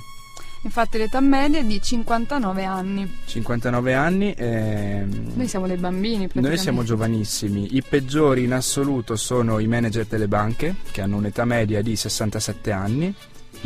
Infatti 0.64 0.98
l'età 0.98 1.22
media 1.22 1.60
è 1.60 1.64
di 1.64 1.80
59 1.82 2.66
anni. 2.66 3.10
59 3.26 3.94
anni. 3.94 4.34
ehm, 4.36 5.32
Noi 5.36 5.48
siamo 5.48 5.68
dei 5.68 5.78
bambini 5.78 6.28
praticamente. 6.28 6.50
Noi 6.50 6.58
siamo 6.58 6.84
giovanissimi, 6.84 7.76
i 7.78 7.82
peggiori 7.88 8.44
in 8.44 8.52
assoluto 8.54 9.16
sono 9.16 9.60
i 9.60 9.68
manager 9.68 10.06
delle 10.06 10.28
banche 10.28 10.76
che 10.92 11.02
hanno 11.02 11.16
un'età 11.18 11.46
media 11.46 11.82
di 11.82 11.96
67 11.96 12.72
anni, 12.72 13.14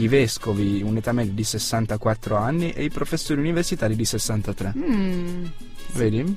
i 0.01 0.07
vescovi 0.07 0.81
un'età 0.81 1.11
media 1.11 1.31
di 1.33 1.43
64 1.43 2.35
anni 2.35 2.71
e 2.71 2.83
i 2.83 2.89
professori 2.89 3.39
universitari 3.39 3.95
di 3.95 4.05
63. 4.05 4.73
Mm. 4.75 5.45
Vedi? 5.93 6.35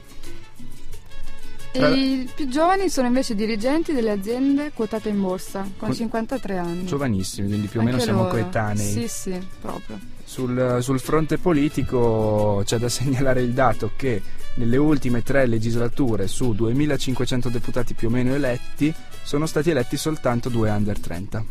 E 1.76 1.90
i 1.92 2.28
più 2.33 2.47
giovani 2.49 2.88
sono 2.88 3.09
invece 3.09 3.35
dirigenti 3.35 3.92
delle 3.92 4.12
aziende 4.12 4.71
quotate 4.73 5.09
in 5.09 5.21
borsa, 5.21 5.62
con 5.62 5.88
Con- 5.88 5.94
53 5.94 6.56
anni. 6.56 6.85
Giovanissimi, 6.85 7.49
quindi 7.49 7.66
più 7.66 7.80
o 7.80 7.83
meno 7.83 7.97
Anche 7.97 8.06
siamo 8.06 8.23
loro. 8.23 8.35
coetanei. 8.35 8.92
Sì, 8.92 9.09
sì, 9.09 9.47
proprio. 9.61 9.99
Sul, 10.25 10.78
sul 10.80 11.00
fronte 11.00 11.38
politico 11.38 12.62
c'è 12.64 12.78
da 12.78 12.88
segnalare 12.90 13.40
il 13.42 13.52
dato 13.52 13.90
che 13.97 14.23
nelle 14.56 14.76
ultime 14.76 15.23
tre 15.23 15.47
legislature 15.47 16.28
su 16.28 16.54
2500 16.54 17.49
deputati 17.49 17.94
più 17.94 18.06
o 18.06 18.11
meno 18.11 18.35
eletti 18.35 18.94
sono 19.25 19.47
stati 19.47 19.71
eletti 19.71 19.97
soltanto 19.97 20.49
due 20.49 20.71
under 20.71 20.99
30. 21.00 21.44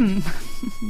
Mm. 0.00 0.18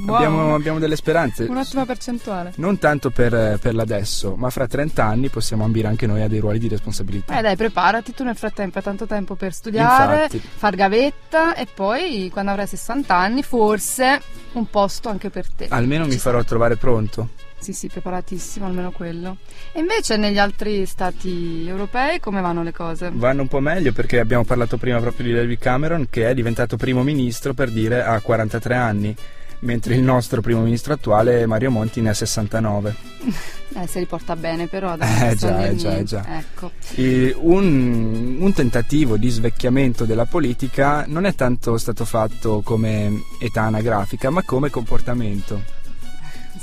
Buono. 0.04 0.14
Abbiamo, 0.16 0.54
abbiamo 0.54 0.78
delle 0.78 0.96
speranze. 0.96 1.44
Un'ottima 1.44 1.84
percentuale. 1.84 2.52
Non 2.56 2.78
tanto 2.78 3.10
per, 3.10 3.58
per 3.60 3.74
l'adesso, 3.74 4.34
ma 4.36 4.48
fra 4.50 4.66
30 4.66 5.04
anni 5.04 5.28
possiamo 5.28 5.64
ambire 5.64 5.88
anche 5.88 6.06
noi 6.06 6.22
a 6.22 6.28
dei 6.28 6.38
ruoli 6.38 6.58
di 6.58 6.68
responsabilità. 6.68 7.38
Eh 7.38 7.42
dai, 7.42 7.56
preparati 7.56 8.12
tu 8.14 8.24
nel 8.24 8.36
frattempo, 8.36 8.78
hai 8.78 8.84
tanto 8.84 9.06
tempo 9.06 9.34
per 9.34 9.52
studiare, 9.52 10.24
Infatti. 10.24 10.40
far 10.40 10.74
gavetta 10.76 11.54
e 11.54 11.66
poi 11.72 12.30
quando 12.32 12.52
avrai 12.52 12.66
60 12.66 13.14
anni 13.14 13.42
forse 13.42 14.20
un 14.52 14.68
posto 14.70 15.08
anche 15.08 15.30
per 15.30 15.46
te. 15.52 15.66
Almeno 15.68 16.06
mi 16.06 16.12
Ci 16.12 16.18
farò 16.18 16.42
trovare 16.42 16.76
pronto. 16.76 17.28
Sì, 17.58 17.72
sì, 17.72 17.88
preparatissimo, 17.88 18.66
almeno 18.66 18.90
quello. 18.90 19.38
E 19.72 19.80
invece 19.80 20.16
negli 20.16 20.38
altri 20.38 20.86
stati 20.86 21.66
europei 21.66 22.20
come 22.20 22.40
vanno 22.40 22.62
le 22.62 22.72
cose? 22.72 23.10
Vanno 23.12 23.42
un 23.42 23.48
po' 23.48 23.60
meglio 23.60 23.92
perché 23.92 24.20
abbiamo 24.20 24.44
parlato 24.44 24.76
prima 24.76 25.00
proprio 25.00 25.26
di 25.26 25.32
David 25.32 25.58
Cameron 25.58 26.06
che 26.10 26.28
è 26.28 26.34
diventato 26.34 26.76
primo 26.76 27.02
ministro 27.02 27.54
per 27.54 27.70
dire 27.70 28.04
a 28.04 28.20
43 28.20 28.74
anni, 28.74 29.16
mentre 29.60 29.94
il 29.94 30.02
nostro 30.02 30.40
primo 30.42 30.60
ministro 30.60 30.92
attuale 30.92 31.46
Mario 31.46 31.70
Monti 31.70 32.00
ne 32.00 32.10
ha 32.10 32.14
69. 32.14 32.94
Eh, 33.76 33.86
se 33.86 33.98
li 33.98 34.06
porta 34.06 34.36
bene 34.36 34.68
però, 34.68 34.96
dai, 34.96 35.32
Eh, 35.32 35.34
già, 35.34 35.66
eh, 35.66 35.76
già, 35.76 35.96
eh, 35.98 36.04
già. 36.04 36.38
Ecco. 36.38 36.70
Un, 37.42 38.36
un 38.40 38.52
tentativo 38.54 39.18
di 39.18 39.28
svecchiamento 39.28 40.06
della 40.06 40.24
politica 40.24 41.04
non 41.06 41.26
è 41.26 41.34
tanto 41.34 41.76
stato 41.76 42.06
fatto 42.06 42.62
come 42.64 43.24
età 43.38 43.62
anagrafica, 43.62 44.30
ma 44.30 44.42
come 44.44 44.70
comportamento. 44.70 45.75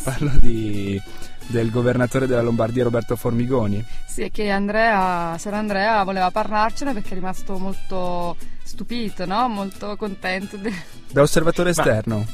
Parlo 0.03 0.31
di, 0.39 1.01
del 1.47 1.69
governatore 1.71 2.27
della 2.27 2.41
Lombardia 2.41 2.83
Roberto 2.83 3.15
Formigoni. 3.15 3.83
Sì, 4.05 4.23
è 4.23 4.31
che 4.31 4.49
Andrea, 4.49 5.37
Sir 5.37 5.53
Andrea 5.53 6.03
voleva 6.03 6.29
parlarcene 6.31 6.93
perché 6.93 7.11
è 7.11 7.13
rimasto 7.13 7.57
molto 7.57 8.35
stupito, 8.63 9.25
no? 9.25 9.47
Molto 9.47 9.95
contento. 9.95 10.57
de- 10.57 10.73
Da 11.11 11.21
osservatore 11.21 11.69
esterno. 11.71 12.17
Ma 12.17 12.25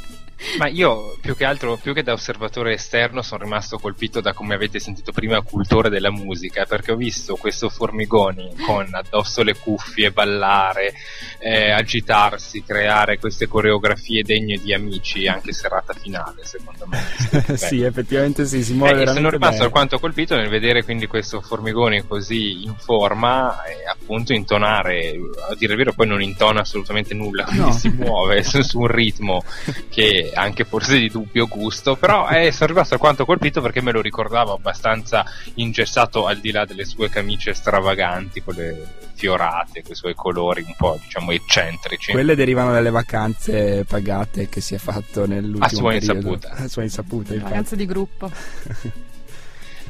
io 0.71 1.17
più 1.21 1.35
che 1.35 1.45
altro, 1.45 1.77
più 1.77 1.93
che 1.93 2.03
da 2.03 2.13
osservatore 2.13 2.73
esterno, 2.73 3.21
sono 3.21 3.43
rimasto 3.43 3.77
colpito 3.77 4.21
da 4.21 4.33
come 4.33 4.55
avete 4.55 4.79
sentito 4.79 5.11
prima, 5.11 5.41
cultore 5.41 5.89
della 5.89 6.11
musica, 6.11 6.65
perché 6.65 6.91
ho 6.91 6.95
visto 6.95 7.35
questo 7.35 7.69
Formigoni 7.69 8.55
con 8.65 8.87
addosso 8.91 9.43
le 9.43 9.55
cuffie, 9.55 10.11
ballare, 10.11 10.93
eh, 11.39 11.71
agitarsi, 11.71 12.63
creare 12.63 13.19
queste 13.19 13.47
coreografie 13.47 14.23
degne 14.23 14.57
di 14.57 14.73
amici, 14.73 15.27
anche 15.27 15.51
serata 15.51 15.93
finale, 15.93 16.45
secondo 16.45 16.85
me. 16.87 17.57
sì, 17.57 17.81
effettivamente 17.81 18.45
sì, 18.45 18.63
si 18.63 18.73
muove 18.73 18.91
Eh, 18.91 18.93
e 18.93 18.97
sono 18.99 19.13
veramente 19.13 19.35
rimasto 19.35 19.53
bene. 19.55 19.65
alquanto 19.65 19.99
colpito 19.99 20.35
nel 20.35 20.49
vedere 20.49 20.83
quindi 20.83 21.07
questo 21.07 21.41
Formigoni 21.41 22.05
così 22.07 22.63
in 22.63 22.75
forma 22.77 23.63
e 23.63 23.85
appunto 23.89 24.33
intonare, 24.33 25.13
a 25.49 25.55
dire 25.55 25.73
il 25.73 25.77
vero 25.77 25.93
poi 25.93 26.07
non 26.07 26.21
intona 26.21 26.61
assolutamente 26.61 27.13
nulla, 27.13 27.43
quindi 27.43 27.57
No. 27.59 27.71
si 27.73 27.89
muove 27.89 28.41
su, 28.43 28.61
su 28.61 28.79
un 28.79 28.87
ritmo 28.87 29.43
che 29.89 30.28
anche 30.33 30.63
forse 30.65 30.97
di 30.97 31.09
dubbio 31.09 31.47
gusto, 31.47 31.95
però 31.95 32.27
eh, 32.29 32.51
sono 32.51 32.71
rimasto 32.71 32.93
alquanto 32.95 33.25
colpito 33.25 33.61
perché 33.61 33.81
me 33.81 33.91
lo 33.91 34.01
ricordavo 34.01 34.53
abbastanza 34.53 35.25
ingessato 35.55 36.25
al 36.25 36.37
di 36.39 36.51
là 36.51 36.65
delle 36.65 36.85
sue 36.85 37.09
camicie 37.09 37.53
stravaganti, 37.53 38.41
quelle 38.41 39.07
fiorate, 39.13 39.81
con 39.81 39.91
i 39.91 39.95
suoi 39.95 40.15
colori 40.15 40.63
un 40.65 40.73
po' 40.77 40.97
diciamo 41.01 41.31
eccentrici. 41.31 42.11
Quelle 42.11 42.35
derivano 42.35 42.71
dalle 42.71 42.89
vacanze 42.89 43.83
pagate 43.85 44.47
che 44.47 44.61
si 44.61 44.75
è 44.75 44.77
fatto 44.77 45.25
nell'ultimo 45.27 45.65
A 45.65 45.69
sua 45.69 45.91
periodo. 45.91 46.17
insaputa. 46.17 46.49
A 46.51 46.67
sua 46.67 46.83
insaputa. 46.83 47.35
Vacanze 47.35 47.75
di 47.75 47.85
gruppo. 47.85 48.31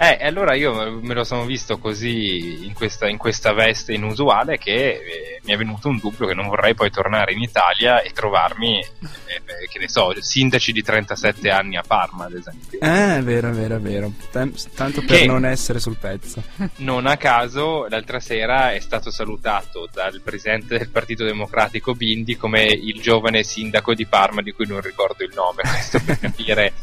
Eh, 0.01 0.18
e 0.22 0.27
allora 0.27 0.56
io 0.56 1.00
me 1.01 1.13
lo 1.13 1.25
sono 1.25 1.44
visto 1.44 1.77
così 1.77 2.65
in 2.65 2.74
questa, 2.74 3.10
in 3.10 3.18
questa 3.18 3.51
veste 3.51 3.91
inusuale 3.91 4.58
che 4.58 4.91
eh, 4.91 5.41
mi 5.44 5.51
è 5.51 5.58
venuto 5.58 5.89
un 5.89 5.98
dubbio 5.98 6.25
che 6.25 6.34
non 6.34 6.48
vorrei 6.48 6.74
poi 6.74 6.89
tornare 6.89 7.34
in 7.34 7.41
Italia 7.41 8.01
e 8.01 8.12
trovarmi, 8.12 8.79
eh, 8.79 9.68
che 9.70 9.77
ne 9.77 9.89
so, 9.89 10.13
sindaci 10.18 10.72
di 10.72 10.82
37 10.82 11.50
anni 11.50 11.75
a 11.75 11.84
Parma, 11.86 12.25
ad 12.25 12.34
esempio. 12.34 12.79
Eh, 12.79 13.18
è 13.18 13.22
vero, 13.22 13.50
è 13.50 13.51
vero, 13.51 13.75
è 13.75 13.79
vero. 13.79 14.12
Tem- 14.32 14.56
tanto 14.74 15.01
per 15.01 15.18
Che- 15.18 15.25
non 15.25 15.46
essere 15.46 15.79
sul 15.79 15.98
pezzo. 15.98 16.41
Non 16.79 17.06
a 17.06 17.18
caso, 17.18 17.88
l'altra 17.89 18.22
sera 18.22 18.72
è 18.72 18.79
stato 18.79 19.12
salutato 19.12 19.89
dal 19.91 20.22
presidente 20.24 20.77
del 20.77 20.89
Partito 20.89 21.25
Democratico 21.25 21.94
Bindi 21.94 22.38
come 22.38 22.63
il 22.63 23.01
giovane 23.01 23.44
sindaco 23.44 23.94
di 23.94 24.06
Parma 24.06 24.41
di 24.41 24.53
cui 24.53 24.65
non 24.65 24.79
ricordo 24.79 25.24
il 25.24 25.32
nome, 25.36 25.62
questo 25.68 26.00
per 26.06 26.20
capire 26.20 26.74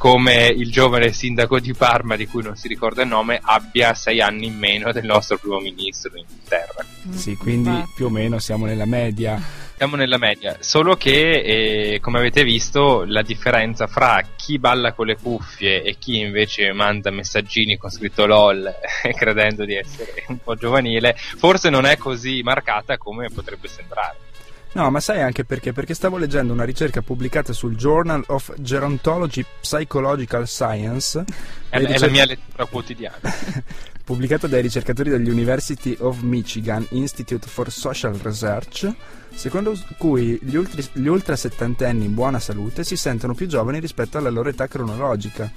come 0.00 0.46
il 0.46 0.70
giovane 0.70 1.12
sindaco 1.12 1.60
di 1.60 1.74
Parma 1.74 2.16
di 2.16 2.26
cui 2.26 2.42
non 2.42 2.56
si 2.56 2.68
ricorda 2.68 3.02
il 3.02 3.08
nome 3.08 3.38
abbia 3.38 3.92
sei 3.92 4.22
anni 4.22 4.46
in 4.46 4.56
meno 4.56 4.92
del 4.92 5.04
nostro 5.04 5.36
primo 5.36 5.58
ministro 5.58 6.10
in 6.14 6.24
Inghilterra. 6.26 6.86
Sì, 7.10 7.36
quindi 7.36 7.84
più 7.94 8.06
o 8.06 8.08
meno 8.08 8.38
siamo 8.38 8.64
nella 8.64 8.86
media. 8.86 9.38
Siamo 9.76 9.96
nella 9.96 10.16
media, 10.16 10.56
solo 10.60 10.96
che 10.96 11.42
eh, 11.42 12.00
come 12.00 12.18
avete 12.18 12.44
visto 12.44 13.04
la 13.06 13.20
differenza 13.20 13.86
fra 13.86 14.22
chi 14.36 14.58
balla 14.58 14.94
con 14.94 15.04
le 15.04 15.18
cuffie 15.20 15.82
e 15.82 15.96
chi 15.98 16.20
invece 16.20 16.72
manda 16.72 17.10
messaggini 17.10 17.76
con 17.76 17.90
scritto 17.90 18.24
LOL 18.24 18.74
credendo 19.14 19.66
di 19.66 19.74
essere 19.74 20.24
un 20.28 20.38
po' 20.38 20.54
giovanile, 20.54 21.14
forse 21.14 21.68
non 21.68 21.84
è 21.84 21.98
così 21.98 22.40
marcata 22.42 22.96
come 22.96 23.28
potrebbe 23.28 23.68
sembrare. 23.68 24.29
No, 24.72 24.88
ma 24.90 25.00
sai 25.00 25.20
anche 25.20 25.44
perché? 25.44 25.72
Perché 25.72 25.94
stavo 25.94 26.16
leggendo 26.16 26.52
una 26.52 26.64
ricerca 26.64 27.02
pubblicata 27.02 27.52
sul 27.52 27.74
Journal 27.74 28.22
of 28.28 28.52
Gerontology 28.58 29.44
Psychological 29.60 30.46
Science. 30.46 31.24
È, 31.70 31.78
è 31.78 31.98
la 31.98 32.08
mia 32.08 32.24
lettura 32.24 32.64
quotidiana. 32.66 33.18
pubblicato 34.10 34.48
dai 34.48 34.60
ricercatori 34.60 35.08
dell'University 35.08 35.96
of 36.00 36.20
Michigan 36.22 36.84
Institute 36.90 37.46
for 37.46 37.70
Social 37.70 38.14
Research, 38.14 38.92
secondo 39.32 39.78
cui 39.98 40.36
gli, 40.42 40.56
ultri- 40.56 40.84
gli 40.94 41.06
ultra 41.06 41.36
settantenni 41.36 42.06
in 42.06 42.14
buona 42.14 42.40
salute 42.40 42.82
si 42.82 42.96
sentono 42.96 43.34
più 43.34 43.46
giovani 43.46 43.78
rispetto 43.78 44.18
alla 44.18 44.30
loro 44.30 44.48
età 44.48 44.66
cronologica. 44.66 45.48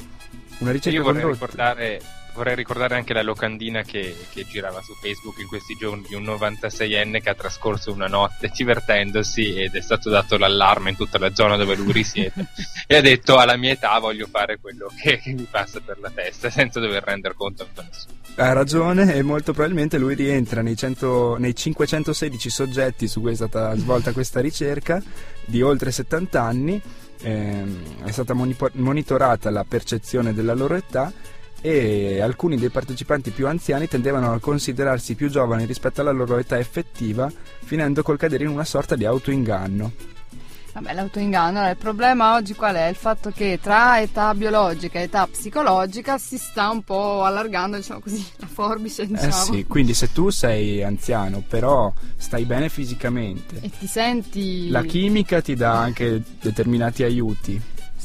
Una 0.59 0.71
ricerca 0.71 0.97
Io 0.99 1.03
vorrei 1.03 1.21
condotta- 1.23 1.45
ricordare, 1.45 2.01
vorrei 2.33 2.55
ricordare 2.55 2.95
anche 2.95 3.13
la 3.13 3.21
locandina 3.21 3.83
che, 3.83 4.15
che 4.31 4.45
girava 4.45 4.81
su 4.81 4.93
Facebook 4.95 5.39
in 5.39 5.47
questi 5.47 5.75
giorni 5.75 6.05
di 6.07 6.15
un 6.15 6.23
96enne 6.23 7.21
che 7.21 7.29
ha 7.29 7.35
trascorso 7.35 7.91
una 7.91 8.07
notte 8.07 8.51
divertendosi 8.53 9.55
ed 9.55 9.75
è 9.75 9.81
stato 9.81 10.09
dato 10.09 10.37
l'allarme 10.37 10.91
in 10.91 10.95
tutta 10.95 11.19
la 11.19 11.33
zona 11.33 11.55
dove 11.55 11.75
lui 11.75 11.91
risiede 11.91 12.47
e 12.87 12.95
ha 12.95 13.01
detto 13.01 13.37
alla 13.37 13.55
mia 13.55 13.71
età 13.71 13.97
voglio 13.99 14.27
fare 14.27 14.59
quello 14.59 14.91
che, 14.95 15.19
che 15.19 15.33
mi 15.33 15.47
passa 15.49 15.79
per 15.79 15.99
la 15.99 16.09
testa 16.09 16.49
senza 16.51 16.79
dover 16.79 17.03
rendere 17.03 17.35
conto 17.35 17.63
a 17.63 17.81
nessuno. 17.81 18.21
Ha 18.35 18.51
ragione 18.51 19.13
e 19.13 19.21
molto 19.21 19.53
probabilmente 19.53 19.99
lui 19.99 20.15
rientra 20.15 20.61
nei, 20.63 20.75
100 20.75 21.37
nei 21.37 21.55
516 21.55 22.49
soggetti 22.49 23.07
su 23.07 23.21
cui 23.21 23.31
è 23.31 23.35
stata 23.35 23.75
svolta 23.75 24.11
questa 24.11 24.39
ricerca 24.39 25.01
di 25.45 25.61
oltre 25.61 25.91
70 25.91 26.41
anni. 26.41 26.81
ehm, 27.21 28.05
è 28.05 28.11
stata 28.11 28.33
monipo- 28.33 28.71
monitorata 28.73 29.51
la 29.51 29.63
percezione 29.63 30.33
della 30.33 30.55
loro 30.55 30.73
età 30.75 31.11
e 31.65 32.19
alcuni 32.19 32.57
dei 32.57 32.67
partecipanti 32.67 33.31
più 33.31 33.47
anziani 33.47 33.87
tendevano 33.87 34.33
a 34.33 34.39
considerarsi 34.39 35.15
più 35.15 35.29
giovani 35.29 35.63
rispetto 35.63 36.01
alla 36.01 36.11
loro 36.11 36.37
età 36.37 36.59
effettiva, 36.59 37.31
finendo 37.63 38.03
col 38.03 38.17
cadere 38.17 38.43
in 38.43 38.49
una 38.49 38.65
sorta 38.65 38.97
di 38.97 39.05
autoinganno. 39.05 39.91
Vabbè, 40.73 40.93
l'autoinganno, 40.93 41.59
allora, 41.59 41.69
il 41.69 41.77
problema 41.77 42.33
oggi 42.33 42.53
qual 42.53 42.75
è? 42.75 42.87
Il 42.87 42.95
fatto 42.95 43.29
che 43.29 43.59
tra 43.61 44.01
età 44.01 44.33
biologica 44.33 44.99
e 44.99 45.03
età 45.03 45.25
psicologica 45.27 46.17
si 46.17 46.37
sta 46.37 46.69
un 46.69 46.81
po' 46.81 47.23
allargando, 47.23 47.77
diciamo 47.77 48.01
così, 48.01 48.25
la 48.37 48.47
forbice, 48.47 49.05
diciamo. 49.07 49.27
Eh 49.27 49.31
sì, 49.31 49.65
quindi 49.65 49.93
se 49.93 50.11
tu 50.11 50.31
sei 50.31 50.83
anziano, 50.83 51.43
però 51.47 51.93
stai 52.17 52.43
bene 52.43 52.67
fisicamente, 52.67 53.59
E 53.61 53.69
ti 53.69 53.87
senti... 53.87 54.69
la 54.69 54.81
chimica 54.81 55.41
ti 55.41 55.55
dà 55.55 55.79
anche 55.79 56.21
determinati 56.41 57.03
aiuti 57.03 57.61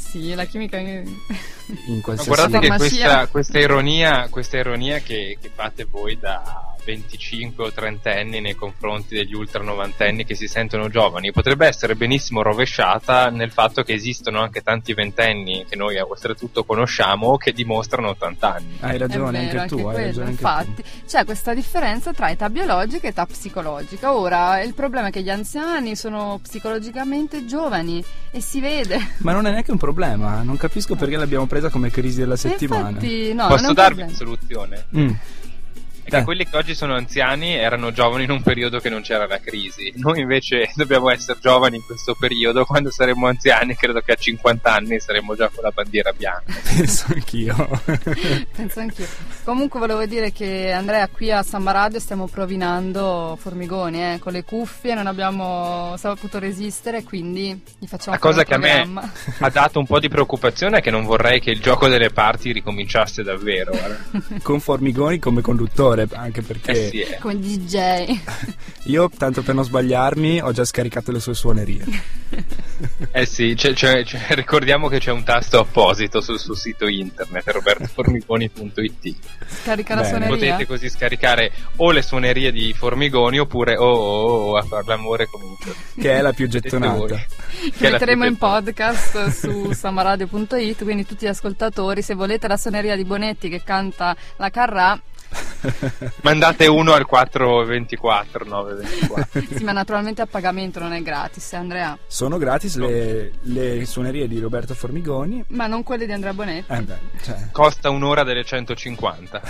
Sì, 0.09 0.35
la 0.35 0.47
chimica... 0.47 0.79
in 0.79 1.05
Ma 1.05 2.01
qualsiasi 2.01 2.29
guardate 2.29 2.59
che 2.61 2.77
questa, 2.77 3.27
questa 3.27 3.59
ironia, 3.59 4.29
questa 4.31 4.57
ironia 4.57 5.01
che, 5.01 5.37
che 5.39 5.51
fate 5.55 5.85
voi 5.85 6.19
da 6.19 6.75
25 6.89 7.65
o 7.65 7.73
30 7.73 8.11
anni 8.11 8.41
nei 8.41 8.55
confronti 8.55 9.15
degli 9.15 9.35
ultra 9.35 9.63
novantenni 9.63 10.25
che 10.25 10.35
si 10.35 10.47
sentono 10.49 10.89
giovani 10.89 11.33
potrebbe 11.33 11.67
essere 11.67 11.95
benissimo 11.95 12.41
rovesciata 12.41 13.29
nel 13.29 13.51
fatto 13.51 13.83
che 13.83 13.93
esistono 13.93 14.41
anche 14.41 14.63
tanti 14.63 14.95
ventenni 14.95 15.67
che 15.69 15.77
noi 15.77 15.99
oltretutto 15.99 16.65
conosciamo 16.65 17.37
che 17.37 17.53
dimostrano 17.53 18.09
80 18.11 18.55
anni. 18.55 18.77
Hai 18.81 18.97
ragione 18.97 19.41
vero, 19.47 19.61
anche 19.61 19.69
tu, 19.69 19.77
hai 19.77 19.83
quello, 19.83 19.99
ragione 19.99 20.27
anche 20.29 20.43
infatti. 20.43 20.85
C'è 21.07 21.25
questa 21.25 21.53
differenza 21.53 22.13
tra 22.15 22.31
età 22.31 22.49
biologica 22.49 23.07
e 23.07 23.11
età 23.11 23.27
psicologica. 23.27 24.15
Ora, 24.15 24.63
il 24.63 24.73
problema 24.73 25.09
è 25.09 25.11
che 25.11 25.23
gli 25.23 25.31
anziani 25.31 25.95
sono 25.95 26.39
psicologicamente 26.43 27.45
giovani 27.45 28.03
e 28.31 28.41
si 28.41 28.61
vede. 28.61 28.97
tu. 28.97 29.25
Ma 29.25 29.33
non 29.33 29.47
è 29.47 29.51
neanche 29.51 29.73
un 29.73 29.79
problema, 29.79 30.43
non 30.43 30.57
capisco 30.57 30.95
perché 30.97 31.17
l'abbiamo 31.17 31.47
presa 31.47 31.69
come 31.69 31.91
crisi 31.91 32.21
della 32.21 32.37
settimana. 32.37 32.89
Infatti, 32.89 33.35
no, 33.35 33.47
Posso 33.49 33.73
darvi 33.75 34.03
problema. 34.03 34.07
una 34.07 34.17
soluzione? 34.17 34.85
Mm. 34.97 35.11
Che 36.09 36.17
Dai. 36.17 36.25
quelli 36.25 36.49
che 36.49 36.57
oggi 36.57 36.75
sono 36.75 36.95
anziani 36.95 37.55
erano 37.55 37.93
giovani 37.93 38.25
in 38.25 38.31
un 38.31 38.41
periodo 38.41 38.79
che 38.79 38.89
non 38.89 39.03
c'era 39.03 39.27
la 39.27 39.39
crisi. 39.41 39.93
Noi 39.97 40.21
invece 40.21 40.71
dobbiamo 40.75 41.11
essere 41.11 41.39
giovani 41.39 41.77
in 41.77 41.85
questo 41.85 42.15
periodo. 42.19 42.65
Quando 42.65 42.91
saremo 42.91 43.27
anziani, 43.27 43.75
credo 43.75 44.01
che 44.01 44.13
a 44.13 44.15
50 44.17 44.73
anni 44.75 45.01
saremo 45.01 45.37
già 45.37 45.51
con 45.53 45.63
la 45.65 45.71
bandiera 45.71 46.13
bianca. 46.13 46.51
Penso 46.75 47.07
anch'io. 47.13 47.55
Penso 48.57 48.81
anch'io. 48.81 49.07
Comunque 49.45 49.79
volevo 49.79 50.07
dire 50.07 50.33
che 50.33 50.73
Andrea 50.73 51.07
qui 51.09 51.31
a 51.31 51.43
Samba 51.43 51.73
Radio 51.73 51.99
stiamo 52.01 52.27
provinando 52.27 53.37
Formigoni, 53.39 54.15
eh, 54.15 54.19
con 54.19 54.33
le 54.33 54.45
cuffie 54.45 54.95
non 54.95 55.07
abbiamo 55.07 55.95
saputo 55.99 56.39
resistere, 56.39 57.03
quindi 57.03 57.61
gli 57.79 57.87
facciamo 57.87 58.13
La 58.17 58.19
cosa 58.21 58.45
che 58.45 58.55
a 58.55 58.57
un 58.57 58.63
me 58.63 58.69
programma. 58.83 59.13
ha 59.41 59.51
dato 59.51 59.79
un 59.79 59.87
po' 59.87 59.99
di 60.01 60.09
preoccupazione 60.09 60.79
è 60.79 60.81
che 60.81 60.91
non 60.91 61.05
vorrei 61.05 61.41
che 61.41 61.51
il 61.51 61.61
gioco 61.61 61.89
delle 61.89 62.11
parti 62.11 62.53
ricominciasse 62.53 63.23
davvero. 63.23 63.73
Con 64.43 64.61
Formigoni 64.61 65.19
come 65.19 65.41
conduttore, 65.41 65.98
anche 66.13 66.43
perché 66.43 66.71
Eh 66.87 66.89
sì, 66.91 67.01
eh. 67.01 67.19
Come 67.19 67.39
DJ. 67.39 68.19
io, 68.85 69.11
tanto 69.17 69.43
per 69.43 69.55
non 69.55 69.65
sbagliarmi, 69.65 70.41
ho 70.41 70.53
già 70.53 70.65
scaricato 70.65 71.11
le 71.13 71.21
sue 71.21 71.35
suonerie. 71.35 71.85
Eh 73.11 73.27
sì, 73.27 73.55
c'è- 73.57 73.73
c'è- 73.73 74.05
c'è- 74.05 74.27
ricordiamo 74.35 74.89
che 74.89 74.99
c'è 74.99 75.11
un 75.11 75.25
tasto 75.25 75.59
apposito 75.59 76.21
sul 76.21 76.39
suo 76.39 76.55
sito 76.55 76.87
internet 76.87 77.49
robertoformigoni.it 77.51 79.17
Scarica 79.63 79.95
la 79.95 80.03
Bene. 80.03 80.13
suoneria. 80.27 80.35
potete 80.55 80.67
così 80.67 80.89
scaricare 80.89 81.51
o 81.77 81.91
le 81.91 82.03
suonerie 82.03 82.53
di 82.53 82.73
Formigoni 82.73 83.39
oppure 83.39 83.77
oh, 83.77 83.85
oh, 83.91 84.51
oh, 84.51 84.57
a 84.57 84.63
far 84.63 84.87
l'amore 84.87 85.27
comunque 85.27 85.75
Che 85.99 86.13
è 86.13 86.21
la 86.21 86.33
più 86.33 86.49
gettonata. 86.49 87.17
Che 87.17 87.73
la 87.81 87.91
metteremo 87.91 88.23
più 88.23 88.31
in 88.31 88.37
podcast 88.37 89.29
su 89.31 89.73
samaradio.it, 89.75 90.83
quindi 90.85 91.05
tutti 91.07 91.25
gli 91.25 91.29
ascoltatori, 91.29 92.03
se 92.03 92.15
volete 92.15 92.47
la 92.47 92.57
suoneria 92.57 92.95
di 92.95 93.05
Bonetti 93.05 93.49
che 93.49 93.63
canta 93.65 94.15
la 94.37 94.51
Carrà, 94.51 95.01
mandate 96.23 96.67
uno 96.67 96.93
al 96.93 97.05
424 97.05 98.45
924 98.45 99.57
sì, 99.57 99.65
ma 99.65 99.73
naturalmente 99.73 100.23
a 100.23 100.27
pagamento, 100.27 100.79
non 100.79 100.93
è 100.93 101.03
gratis, 101.03 101.53
eh, 101.53 101.57
Andrea. 101.57 101.99
Sono 102.07 102.39
gratis 102.39 102.77
le, 102.77 103.33
le 103.43 103.85
suonerie 103.85 104.29
di 104.29 104.39
Roberto 104.39 104.75
Formigoni. 104.75 105.45
Ma 105.49 105.67
non 105.67 105.83
quelle 105.83 106.07
di 106.07 106.13
Andrea 106.13 106.33
Bonetti. 106.33 106.73
Eh 106.73 106.83
beh, 106.83 106.99
cioè, 107.23 107.49
costa 107.53 107.91
un'ora 107.91 108.23
delle 108.23 108.45
150 108.45 109.43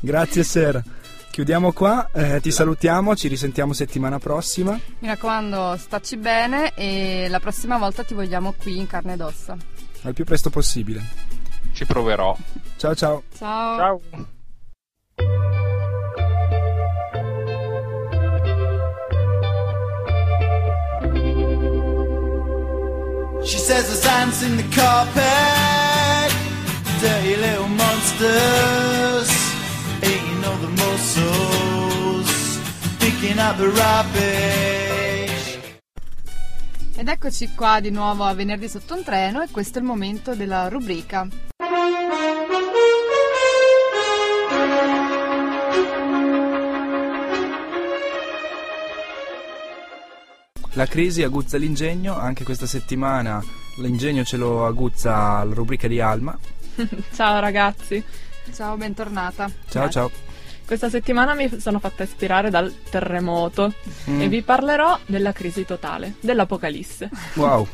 grazie 0.00 0.42
Ser. 0.42 0.82
Chiudiamo 1.30 1.72
qua, 1.72 2.10
eh, 2.12 2.40
ti 2.40 2.52
salutiamo, 2.52 3.16
ci 3.16 3.26
risentiamo 3.26 3.72
settimana 3.72 4.20
prossima. 4.20 4.78
Mi 5.00 5.08
raccomando, 5.08 5.76
stacci 5.76 6.16
bene 6.16 6.72
e 6.76 7.26
la 7.28 7.40
prossima 7.40 7.76
volta 7.76 8.04
ti 8.04 8.14
vogliamo 8.14 8.54
qui 8.56 8.78
in 8.78 8.86
carne 8.86 9.14
ed 9.14 9.20
ossa. 9.20 9.56
Al 10.02 10.12
più 10.12 10.24
presto 10.24 10.50
possibile. 10.50 11.02
Ci 11.74 11.84
proverò 11.84 12.36
Ciao 12.76 12.94
ciao. 12.94 13.22
Ciao. 13.36 13.76
ciao 13.76 14.00
She 23.44 23.58
says 23.58 23.86
there's 23.86 24.06
ants 24.06 24.42
in 24.42 24.56
the 24.56 24.62
carpet, 24.74 26.32
dirty 27.00 27.36
little 27.36 27.68
monsters, 27.68 29.30
eating 30.02 30.44
all 30.44 30.56
the 30.56 30.70
muscles, 30.70 32.58
picking 32.98 33.38
up 33.38 33.58
the 33.58 33.68
rubbish. 33.68 35.58
Ed 36.96 37.08
eccoci 37.08 37.54
qua 37.54 37.80
di 37.80 37.90
nuovo 37.90 38.24
a 38.24 38.32
venerdì 38.32 38.68
sotto 38.68 38.94
un 38.94 39.04
treno 39.04 39.42
e 39.42 39.48
questo 39.50 39.78
è 39.78 39.82
il 39.82 39.86
momento 39.86 40.34
della 40.34 40.68
rubrica. 40.68 41.28
La 50.74 50.86
crisi 50.86 51.22
aguzza 51.22 51.56
l'ingegno, 51.56 52.18
anche 52.18 52.42
questa 52.44 52.66
settimana 52.66 53.42
l'ingegno 53.76 54.24
ce 54.24 54.36
lo 54.36 54.66
aguzza 54.66 55.42
la 55.44 55.54
rubrica 55.54 55.86
di 55.86 56.00
Alma. 56.00 56.36
Ciao 57.14 57.38
ragazzi, 57.38 58.02
Ciao, 58.52 58.76
bentornata. 58.76 59.48
Ciao 59.70 59.88
ciao. 59.88 60.10
questa 60.66 60.90
settimana 60.90 61.34
mi 61.34 61.48
sono 61.60 61.78
fatta 61.78 62.02
ispirare 62.02 62.50
dal 62.50 62.72
terremoto 62.90 63.72
Mm. 64.10 64.20
e 64.20 64.28
vi 64.28 64.42
parlerò 64.42 64.98
della 65.06 65.32
crisi 65.32 65.64
totale, 65.64 66.14
dell'apocalisse. 66.20 67.08
Wow. 67.34 67.66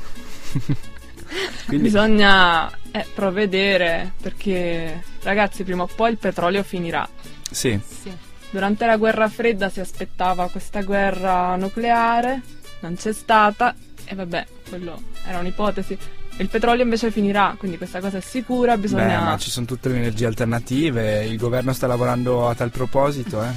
Quindi 1.66 1.84
Bisogna 1.84 2.70
eh, 2.90 3.06
provvedere 3.14 4.12
perché 4.20 5.02
ragazzi 5.22 5.64
prima 5.64 5.84
o 5.84 5.88
poi 5.92 6.10
il 6.12 6.18
petrolio 6.18 6.62
finirà. 6.62 7.08
sì, 7.50 7.80
Sì. 8.02 8.12
Durante 8.50 8.84
la 8.84 8.96
guerra 8.96 9.28
fredda 9.28 9.68
si 9.68 9.78
aspettava 9.80 10.48
questa 10.50 10.82
guerra 10.82 11.54
nucleare, 11.54 12.40
non 12.80 12.96
c'è 12.96 13.12
stata 13.12 13.74
e 14.04 14.14
vabbè, 14.14 14.46
quello 14.68 15.00
era 15.26 15.38
un'ipotesi. 15.38 15.96
Il 16.38 16.48
petrolio 16.48 16.82
invece 16.82 17.10
finirà, 17.10 17.54
quindi 17.58 17.76
questa 17.76 18.00
cosa 18.00 18.18
è 18.18 18.20
sicura, 18.20 18.74
beh, 18.74 18.80
bisogna... 18.80 19.20
ma 19.20 19.36
ci 19.36 19.50
sono 19.50 19.66
tutte 19.66 19.90
le 19.90 19.96
energie 19.96 20.26
alternative, 20.26 21.24
il 21.24 21.36
governo 21.36 21.72
sta 21.72 21.86
lavorando 21.86 22.48
a 22.48 22.54
tal 22.54 22.70
proposito, 22.70 23.42
eh. 23.42 23.52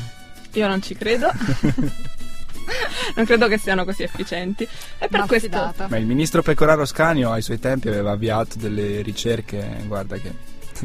Io 0.53 0.67
non 0.67 0.81
ci 0.81 0.95
credo. 0.95 1.31
non 3.15 3.25
credo 3.25 3.47
che 3.47 3.57
siano 3.57 3.85
così 3.85 4.03
efficienti. 4.03 4.63
E 4.63 5.07
per 5.07 5.21
Ma 5.21 5.27
questo 5.27 5.47
affidata. 5.47 5.87
Ma 5.87 5.97
il 5.97 6.05
ministro 6.05 6.41
Pecoraro 6.41 6.85
Scanio 6.85 7.31
ai 7.31 7.41
suoi 7.41 7.59
tempi 7.59 7.87
aveva 7.87 8.11
avviato 8.11 8.57
delle 8.57 9.01
ricerche, 9.01 9.83
guarda 9.87 10.17
che 10.17 10.31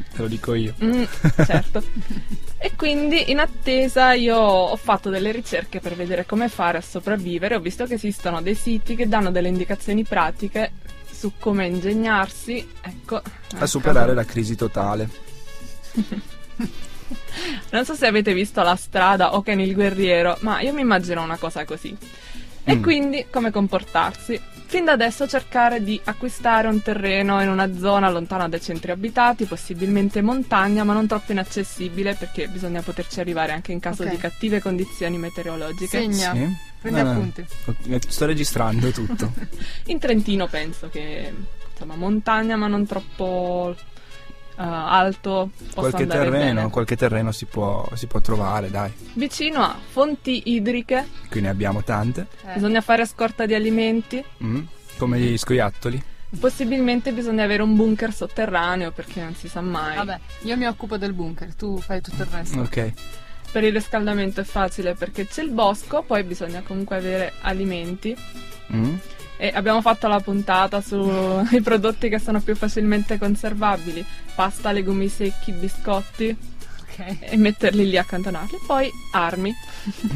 Te 0.14 0.22
lo 0.22 0.28
dico 0.28 0.54
io. 0.54 0.74
Mm, 0.82 1.02
certo. 1.44 1.82
e 2.58 2.72
quindi 2.76 3.30
in 3.30 3.38
attesa 3.38 4.12
io 4.12 4.36
ho 4.36 4.76
fatto 4.76 5.10
delle 5.10 5.32
ricerche 5.32 5.80
per 5.80 5.94
vedere 5.94 6.26
come 6.26 6.48
fare 6.48 6.78
a 6.78 6.82
sopravvivere. 6.82 7.54
Ho 7.54 7.60
visto 7.60 7.86
che 7.86 7.94
esistono 7.94 8.40
dei 8.42 8.54
siti 8.54 8.94
che 8.96 9.08
danno 9.08 9.30
delle 9.30 9.48
indicazioni 9.48 10.04
pratiche 10.04 10.72
su 11.10 11.32
come 11.38 11.66
ingegnarsi, 11.66 12.66
ecco, 12.80 13.20
A 13.58 13.66
superare 13.66 14.14
la 14.14 14.24
crisi 14.24 14.54
totale. 14.54 15.08
Non 17.70 17.84
so 17.84 17.94
se 17.94 18.06
avete 18.06 18.34
visto 18.34 18.62
La 18.62 18.76
strada 18.76 19.34
o 19.34 19.42
Ken 19.42 19.60
il 19.60 19.74
guerriero, 19.74 20.36
ma 20.40 20.60
io 20.60 20.72
mi 20.72 20.80
immagino 20.82 21.22
una 21.22 21.36
cosa 21.38 21.64
così. 21.64 21.96
E 22.64 22.74
Mm. 22.76 22.82
quindi 22.82 23.26
come 23.30 23.50
comportarsi? 23.50 24.38
Fin 24.70 24.84
da 24.84 24.92
adesso 24.92 25.26
cercare 25.26 25.82
di 25.82 25.98
acquistare 26.04 26.68
un 26.68 26.82
terreno 26.82 27.40
in 27.40 27.48
una 27.48 27.74
zona 27.74 28.10
lontana 28.10 28.48
dai 28.50 28.60
centri 28.60 28.90
abitati, 28.90 29.46
possibilmente 29.46 30.20
montagna, 30.20 30.84
ma 30.84 30.92
non 30.92 31.06
troppo 31.06 31.32
inaccessibile 31.32 32.14
perché 32.14 32.48
bisogna 32.48 32.82
poterci 32.82 33.18
arrivare 33.18 33.52
anche 33.52 33.72
in 33.72 33.80
caso 33.80 34.02
Ok. 34.02 34.10
di 34.10 34.16
cattive 34.18 34.60
condizioni 34.60 35.16
meteorologiche. 35.16 35.86
Segna. 35.98 36.34
Sì? 36.34 36.46
Prendi 36.82 37.00
No, 37.00 37.04
no. 37.06 37.10
appunti. 37.12 37.44
Ok, 37.64 37.98
Sto 38.08 38.26
registrando 38.26 38.90
tutto. 38.90 39.32
In 39.86 39.98
Trentino 39.98 40.46
penso 40.48 40.90
che 40.90 41.32
insomma 41.72 41.96
montagna 41.96 42.56
ma 42.56 42.66
non 42.66 42.86
troppo 42.86 43.74
eh, 44.58 44.62
alto 44.64 45.50
possa 45.56 45.80
qualche 45.80 46.02
andare 46.02 46.30
terreno, 46.30 46.54
bene. 46.54 46.70
qualche 46.70 46.96
terreno 46.96 47.30
si 47.30 47.44
può, 47.44 47.88
si 47.94 48.06
può 48.06 48.20
trovare, 48.20 48.70
dai. 48.70 48.92
Vicino 49.12 49.62
a 49.62 49.76
fonti 49.90 50.42
idriche 50.46 51.06
Qui 51.30 51.40
ne 51.40 51.48
abbiamo 51.48 51.84
tante. 51.84 52.26
Eh. 52.44 52.54
bisogna 52.54 52.80
fare 52.80 53.06
scorta 53.06 53.46
di 53.46 53.54
alimenti. 53.54 54.22
Mm. 54.42 54.62
Come 54.96 55.20
gli 55.20 55.38
scoiattoli. 55.38 56.02
Possibilmente 56.40 57.12
bisogna 57.12 57.44
avere 57.44 57.62
un 57.62 57.76
bunker 57.76 58.12
sotterraneo 58.12 58.90
perché 58.90 59.22
non 59.22 59.34
si 59.34 59.48
sa 59.48 59.60
mai. 59.60 59.96
Vabbè, 59.96 60.18
io 60.42 60.56
mi 60.56 60.66
occupo 60.66 60.98
del 60.98 61.12
bunker, 61.12 61.54
tu 61.54 61.78
fai 61.80 62.00
tutto 62.02 62.22
il 62.22 62.28
resto. 62.28 62.60
Ok. 62.60 62.92
Per 63.52 63.64
il 63.64 63.72
riscaldamento 63.72 64.40
è 64.40 64.44
facile 64.44 64.94
perché 64.94 65.26
c'è 65.26 65.42
il 65.42 65.50
bosco, 65.50 66.02
poi 66.02 66.24
bisogna 66.24 66.62
comunque 66.66 66.96
avere 66.96 67.32
alimenti. 67.42 68.14
Mm. 68.74 68.94
E 69.40 69.52
abbiamo 69.54 69.80
fatto 69.80 70.08
la 70.08 70.18
puntata 70.20 70.80
sui 70.80 71.60
prodotti 71.62 72.08
che 72.08 72.18
sono 72.18 72.40
più 72.40 72.56
facilmente 72.56 73.18
conservabili: 73.18 74.04
pasta, 74.34 74.72
legumi 74.72 75.08
secchi, 75.08 75.52
biscotti 75.52 76.36
Ok. 76.82 77.16
e 77.20 77.36
metterli 77.36 77.88
lì 77.88 77.96
accantonati. 77.96 78.56
Poi 78.66 78.90
armi. 79.12 79.54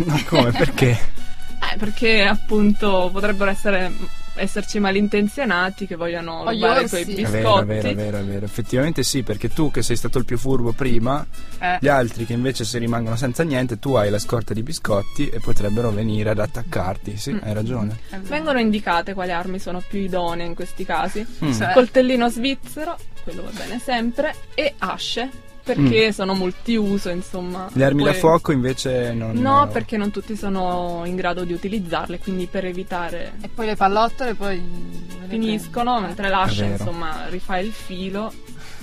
Ma 0.04 0.22
come? 0.24 0.50
Perché? 0.50 0.98
Eh, 1.72 1.76
perché 1.76 2.24
appunto 2.24 3.08
potrebbero 3.12 3.48
essere, 3.48 3.92
esserci 4.34 4.78
malintenzionati 4.78 5.86
che 5.86 5.96
vogliono 5.96 6.48
rubare 6.48 6.88
quei 6.88 7.02
È 7.02 7.06
biscotti. 7.06 7.30
vero, 7.32 7.60
è 7.60 7.64
vero, 7.64 7.88
è 7.88 7.94
vero, 7.94 8.18
è 8.18 8.22
vero. 8.24 8.44
Effettivamente 8.44 9.02
sì, 9.02 9.22
perché 9.22 9.48
tu 9.48 9.70
che 9.70 9.82
sei 9.82 9.96
stato 9.96 10.18
il 10.18 10.24
più 10.24 10.38
furbo 10.38 10.72
prima, 10.72 11.24
Eh. 11.58 11.78
gli 11.80 11.88
altri 11.88 12.24
che 12.24 12.32
invece 12.32 12.64
se 12.64 12.78
rimangono 12.78 13.16
senza 13.16 13.42
niente, 13.42 13.78
tu 13.78 13.94
hai 13.94 14.10
la 14.10 14.18
scorta 14.18 14.54
di 14.54 14.62
biscotti 14.62 15.28
e 15.28 15.38
potrebbero 15.40 15.90
venire 15.90 16.30
ad 16.30 16.38
attaccarti. 16.38 17.16
Sì, 17.16 17.32
Mm. 17.32 17.38
hai 17.42 17.52
ragione. 17.54 17.98
Vengono 18.22 18.58
indicate 18.58 19.14
quali 19.14 19.32
armi 19.32 19.58
sono 19.58 19.82
più 19.86 19.98
idonee 19.98 20.46
in 20.46 20.54
questi 20.54 20.84
casi. 20.84 21.24
Mm. 21.44 21.52
Cioè, 21.52 21.72
Coltellino 21.72 22.28
svizzero, 22.28 22.96
quello 23.22 23.42
va 23.42 23.50
bene 23.50 23.78
sempre, 23.78 24.34
e 24.54 24.74
asce, 24.78 25.30
perché 25.62 26.12
sono 26.12 26.34
multiuso, 26.34 27.08
insomma. 27.10 27.68
Le 27.72 27.84
armi 27.84 28.02
da 28.04 28.10
Poi- 28.10 28.18
fuoco 28.20 28.52
invece 28.52 29.12
non... 29.12 29.36
No, 29.36 29.68
perché 29.72 29.96
non 29.96 30.10
tutti 30.10 30.36
sono 30.36 31.02
in 31.04 31.14
grado 31.16 31.44
di 31.44 31.52
utilizzarle, 31.52 32.18
quindi 32.18 32.46
per 32.46 32.64
evitare 32.66 33.32
E 33.40 33.48
poi 33.48 33.66
le 33.66 33.76
pallottole 33.76 34.34
poi 34.34 34.56
le 34.58 35.26
finiscono, 35.28 35.90
prendi. 35.92 36.06
mentre 36.06 36.28
l'ascia, 36.28 36.64
insomma, 36.64 37.26
rifà 37.28 37.58
il 37.58 37.70
filo 37.72 38.30
e 38.32 38.34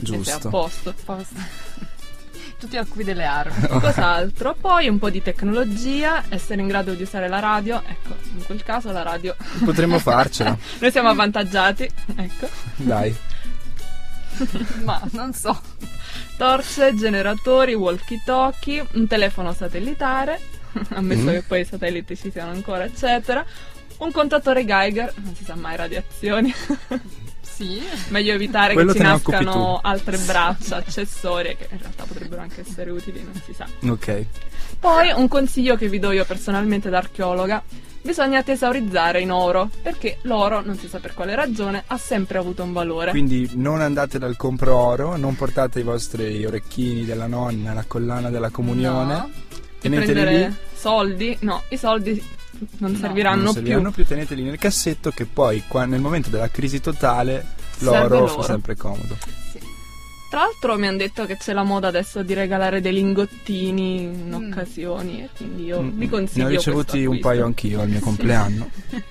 sei 0.06 0.16
a 0.16 0.22
Giusto. 0.24 0.50
posto. 0.50 0.90
Eh, 0.92 0.94
posto. 1.04 1.88
Tu 2.60 2.68
ti 2.68 2.76
occupi 2.76 3.06
delle 3.06 3.24
armi. 3.24 3.68
Cos'altro? 3.80 4.54
Poi 4.60 4.90
un 4.90 5.00
po' 5.00 5.10
di 5.10 5.22
tecnologia, 5.22 6.26
essere 6.28 6.60
in 6.62 6.68
grado 6.68 6.94
di 6.94 7.04
usare 7.04 7.30
la 7.30 7.40
radio. 7.40 7.82
Ecco, 7.88 8.16
in 8.36 8.44
quel 8.46 8.64
caso 8.64 8.92
la 8.92 9.02
radio. 9.02 9.34
Potremmo 9.64 9.98
farcela. 10.00 10.58
Noi 10.80 10.92
siamo 10.92 11.08
avvantaggiati, 11.08 11.90
ecco. 12.18 12.50
Dai. 12.76 13.16
Ma 14.84 15.02
non 15.12 15.34
so. 15.34 15.58
Torce, 16.40 16.96
generatori, 16.96 17.74
walkie-talkie, 17.74 18.88
un 18.94 19.08
telefono 19.08 19.52
satellitare, 19.52 20.40
ammesso 20.96 21.24
Mm. 21.24 21.30
che 21.32 21.44
poi 21.46 21.60
i 21.60 21.66
satelliti 21.66 22.16
ci 22.16 22.32
siano 22.32 22.52
ancora, 22.52 22.86
eccetera. 22.86 23.46
Un 23.98 24.10
contatore 24.14 24.64
Geiger, 24.64 25.14
non 25.18 25.36
si 25.36 25.44
sa 25.44 25.56
mai 25.56 25.76
radiazioni. 25.76 26.54
Sì. 27.60 27.82
Meglio 28.08 28.32
evitare 28.32 28.74
Quello 28.74 28.94
che 28.94 29.00
ci 29.00 29.04
nascano 29.04 29.82
altre 29.84 30.18
braccia 30.18 30.78
accessorie 30.78 31.58
che 31.58 31.68
in 31.70 31.78
realtà 31.78 32.06
potrebbero 32.06 32.42
anche 32.42 32.62
essere 32.62 32.90
utili, 32.90 33.22
non 33.22 33.34
si 33.44 33.54
sa. 33.54 33.68
Ok. 33.86 34.26
Poi 34.80 35.12
un 35.14 35.28
consiglio 35.28 35.76
che 35.76 35.90
vi 35.90 36.00
do 36.00 36.12
io 36.12 36.24
personalmente 36.24 36.90
da 36.90 37.00
archeologa. 37.00 37.62
Bisogna 38.02 38.42
tesaurizzare 38.44 39.20
in 39.20 39.30
oro, 39.30 39.70
perché 39.82 40.20
l'oro, 40.22 40.62
non 40.62 40.78
si 40.78 40.88
sa 40.88 41.00
per 41.00 41.14
quale 41.14 41.36
ragione, 41.36 41.84
ha 41.86 41.98
sempre 41.98 42.38
avuto 42.38 42.64
un 42.64 42.72
valore. 42.72 43.12
Quindi 43.12 43.50
non 43.56 43.82
andate 43.82 44.18
dal 44.18 44.38
compro 44.38 44.78
oro, 44.78 45.18
non 45.18 45.36
portate 45.36 45.82
i 45.82 45.84
vostri 45.84 46.46
orecchini 46.46 47.04
della 47.04 47.28
nonna, 47.28 47.74
la 47.74 47.84
collana 47.86 48.30
della 48.30 48.52
comunione. 48.52 49.14
No. 49.14 49.30
Teneteli 49.80 50.12
prendere 50.14 50.48
lì. 50.48 50.56
soldi, 50.74 51.38
no, 51.42 51.64
i 51.70 51.78
soldi 51.78 52.24
non 52.78 52.92
No. 52.92 52.98
serviranno 52.98 53.44
non 53.44 53.54
più. 53.54 53.62
serviranno 53.62 53.92
più, 53.92 54.06
teneteli 54.06 54.44
nel 54.44 54.58
cassetto 54.58 55.12
che 55.12 55.26
poi 55.26 55.64
qua- 55.68 55.86
nel 55.86 56.02
momento 56.02 56.30
della 56.30 56.50
crisi 56.50 56.80
totale 56.82 57.46
l'oro 57.80 58.08
l'oro. 58.08 58.28
fa 58.28 58.44
sempre 58.44 58.76
comodo. 58.76 59.18
Tra 60.30 60.42
l'altro 60.42 60.78
mi 60.78 60.86
hanno 60.86 60.98
detto 60.98 61.26
che 61.26 61.38
c'è 61.38 61.54
la 61.54 61.64
moda 61.64 61.88
adesso 61.88 62.22
di 62.22 62.36
regalare 62.36 62.82
dei 62.82 62.94
lingottini 62.94 64.02
in 64.04 64.28
Mm. 64.30 64.34
occasioni 64.52 65.24
e 65.24 65.30
quindi 65.36 65.64
io 65.66 65.82
Mm, 65.82 65.98
vi 65.98 66.08
consiglio 66.08 66.44
Ne 66.48 66.54
ho 66.54 66.56
ricevuti 66.56 67.04
un 67.06 67.20
paio 67.20 67.46
anch'io 67.46 67.82
al 67.82 67.90
mio 67.90 68.00
compleanno. 68.00 68.70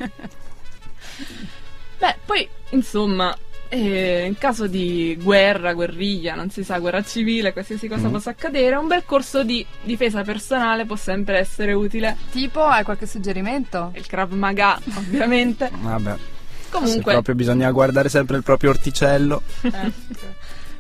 Beh, 1.99 2.17
poi 2.25 2.49
insomma, 2.71 3.37
eh, 3.69 4.25
in 4.27 4.39
caso 4.39 4.67
di 4.67 5.19
guerra, 5.21 5.73
guerriglia, 5.75 6.35
non 6.35 6.51
si 6.51 6.65
sa, 6.65 6.79
guerra 6.79 7.03
civile, 7.03 7.53
qualsiasi 7.53 7.87
cosa 7.89 8.09
Mm. 8.09 8.13
possa 8.13 8.31
accadere, 8.31 8.77
un 8.77 8.87
bel 8.87 9.05
corso 9.05 9.43
di 9.45 9.65
difesa 9.83 10.23
personale 10.23 10.85
può 10.87 10.97
sempre 10.97 11.39
essere 11.39 11.73
utile. 11.73 12.17
Tipo, 12.31 12.65
hai 12.65 12.85
qualche 12.85 13.07
suggerimento? 13.07 13.93
Il 13.95 14.07
Krav 14.07 14.33
Maga, 14.33 14.79
ovviamente. 14.97 15.71
Vabbè, 15.75 16.15
se 16.17 16.71
Comunque, 16.71 17.13
proprio 17.13 17.35
bisogna 17.35 17.71
guardare 17.71 18.09
sempre 18.09 18.37
il 18.37 18.43
proprio 18.43 18.71
orticello. 18.71 19.43
eh, 19.63 19.93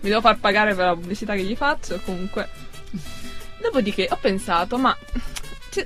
mi 0.01 0.09
devo 0.09 0.21
far 0.21 0.39
pagare 0.39 0.75
per 0.75 0.85
la 0.87 0.95
pubblicità 0.95 1.35
che 1.35 1.43
gli 1.43 1.57
faccio, 1.57 2.01
comunque. 2.05 2.49
Dopodiché 3.61 4.07
ho 4.11 4.19
pensato, 4.21 4.79
ma 4.79 4.97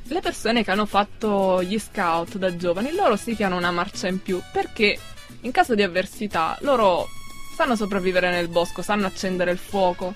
le 0.05 0.21
persone 0.21 0.62
che 0.65 0.71
hanno 0.71 0.87
fatto 0.87 1.62
gli 1.62 1.79
scout 1.79 2.37
da 2.37 2.55
giovani, 2.57 2.95
loro 2.95 3.17
sì 3.17 3.35
che 3.35 3.45
hanno 3.45 3.57
una 3.57 3.71
marcia 3.71 4.09
in 4.09 4.21
più, 4.23 4.41
perché 4.53 4.99
in 5.42 5.50
caso 5.50 5.74
di 5.74 5.83
avversità 5.83 6.57
loro 6.61 7.09
sanno 7.55 7.76
sopravvivere 7.76 8.31
nel 8.31 8.48
bosco, 8.48 8.83
sanno 8.83 9.07
accendere 9.07 9.50
il 9.50 9.59
fuoco. 9.59 10.14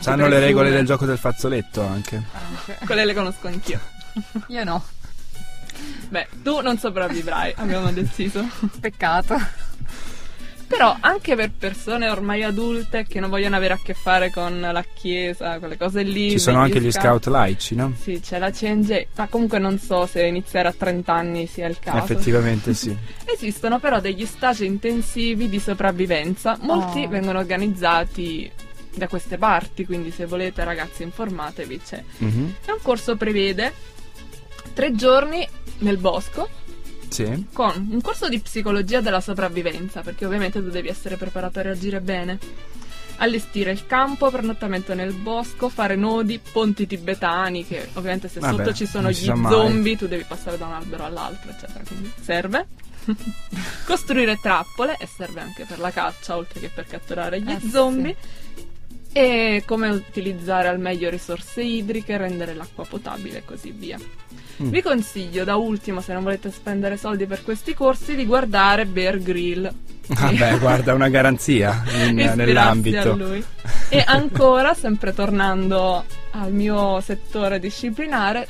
Sanno 0.00 0.24
Super 0.24 0.28
le 0.28 0.40
regole 0.40 0.70
del 0.70 0.86
gioco 0.86 1.04
del 1.04 1.18
fazzoletto 1.18 1.82
anche. 1.82 2.22
Quelle 2.84 3.04
le 3.04 3.14
conosco 3.14 3.48
anch'io. 3.48 3.80
Io 4.48 4.64
no. 4.64 4.84
Beh, 6.08 6.28
tu 6.42 6.60
non 6.60 6.78
sopravvivrai, 6.78 7.54
abbiamo 7.56 7.92
deciso. 7.92 8.44
Peccato. 8.80 9.36
Però 10.68 10.94
anche 11.00 11.34
per 11.34 11.50
persone 11.58 12.10
ormai 12.10 12.42
adulte 12.42 13.06
che 13.08 13.20
non 13.20 13.30
vogliono 13.30 13.56
avere 13.56 13.72
a 13.72 13.80
che 13.82 13.94
fare 13.94 14.30
con 14.30 14.60
la 14.60 14.84
chiesa, 14.92 15.58
quelle 15.58 15.78
cose 15.78 16.02
lì. 16.02 16.30
Ci 16.30 16.38
sono 16.38 16.60
anche 16.60 16.80
gli 16.80 16.92
scout 16.92 17.26
laici, 17.26 17.74
no? 17.74 17.94
Sì, 17.98 18.20
c'è 18.20 18.38
la 18.38 18.50
CNJ, 18.50 19.06
ma 19.16 19.26
comunque 19.28 19.58
non 19.58 19.78
so 19.78 20.04
se 20.06 20.26
iniziare 20.26 20.68
a 20.68 20.74
30 20.76 21.12
anni 21.12 21.46
sia 21.46 21.66
il 21.66 21.78
caso. 21.78 21.96
Effettivamente 21.96 22.74
sì. 22.74 22.94
Esistono 23.24 23.78
però 23.78 23.98
degli 24.00 24.26
stage 24.26 24.66
intensivi 24.66 25.48
di 25.48 25.58
sopravvivenza, 25.58 26.58
molti 26.60 27.04
Oh. 27.04 27.08
vengono 27.08 27.38
organizzati 27.38 28.50
da 28.94 29.08
queste 29.08 29.38
parti, 29.38 29.86
quindi 29.86 30.10
se 30.10 30.26
volete 30.26 30.64
ragazzi 30.64 31.02
informatevi, 31.02 31.80
c'è. 31.84 32.02
Mhm. 32.18 32.54
E 32.66 32.72
un 32.72 32.78
corso 32.82 33.16
prevede 33.16 33.72
tre 34.74 34.94
giorni 34.94 35.46
nel 35.78 35.96
bosco 35.96 36.48
Sì. 37.08 37.46
con 37.52 37.88
un 37.90 38.00
corso 38.00 38.28
di 38.28 38.38
psicologia 38.40 39.00
della 39.00 39.20
sopravvivenza, 39.20 40.00
perché 40.02 40.24
ovviamente 40.26 40.62
tu 40.62 40.70
devi 40.70 40.88
essere 40.88 41.16
preparato 41.16 41.58
a 41.58 41.62
reagire 41.62 42.00
bene. 42.00 42.38
Allestire 43.20 43.72
il 43.72 43.84
campo, 43.86 44.30
pernottamento 44.30 44.94
nel 44.94 45.12
bosco, 45.12 45.68
fare 45.68 45.96
nodi, 45.96 46.40
ponti 46.52 46.86
tibetani, 46.86 47.66
che 47.66 47.88
ovviamente 47.94 48.28
se 48.28 48.38
Vabbè, 48.38 48.56
sotto 48.56 48.72
ci 48.74 48.86
sono 48.86 49.10
gli 49.10 49.24
zombie, 49.24 49.96
tu 49.96 50.06
devi 50.06 50.24
passare 50.26 50.56
da 50.56 50.66
un 50.66 50.74
albero 50.74 51.04
all'altro, 51.04 51.50
eccetera, 51.50 51.82
quindi 51.84 52.12
serve. 52.20 52.66
Costruire 53.84 54.38
trappole, 54.40 54.96
e 55.00 55.08
serve 55.08 55.40
anche 55.40 55.64
per 55.64 55.80
la 55.80 55.90
caccia, 55.90 56.36
oltre 56.36 56.60
che 56.60 56.70
per 56.72 56.86
catturare 56.86 57.40
gli 57.40 57.50
Eh, 57.50 57.58
sì. 57.60 57.68
E 59.12 59.62
come 59.66 59.88
utilizzare 59.88 60.68
al 60.68 60.78
meglio 60.78 61.08
risorse 61.10 61.62
idriche, 61.62 62.16
rendere 62.16 62.54
l'acqua 62.54 62.84
potabile 62.84 63.38
e 63.38 63.44
così 63.44 63.70
via. 63.70 63.98
Mm. 64.62 64.68
Vi 64.70 64.82
consiglio 64.82 65.44
da 65.44 65.56
ultimo, 65.56 66.00
se 66.00 66.12
non 66.12 66.22
volete 66.22 66.50
spendere 66.50 66.96
soldi 66.96 67.26
per 67.26 67.42
questi 67.42 67.74
corsi, 67.74 68.14
di 68.14 68.26
guardare 68.26 68.86
Bear 68.86 69.18
Grill. 69.18 69.72
Vabbè, 70.08 70.58
guarda, 70.58 70.94
una 70.94 71.08
garanzia 71.08 71.84
in- 72.06 72.32
nell'ambito. 72.34 73.12
a 73.12 73.14
lui. 73.14 73.44
E 73.88 74.02
ancora, 74.06 74.74
sempre 74.74 75.14
tornando 75.14 76.04
al 76.32 76.52
mio 76.52 77.00
settore 77.00 77.58
disciplinare, 77.58 78.46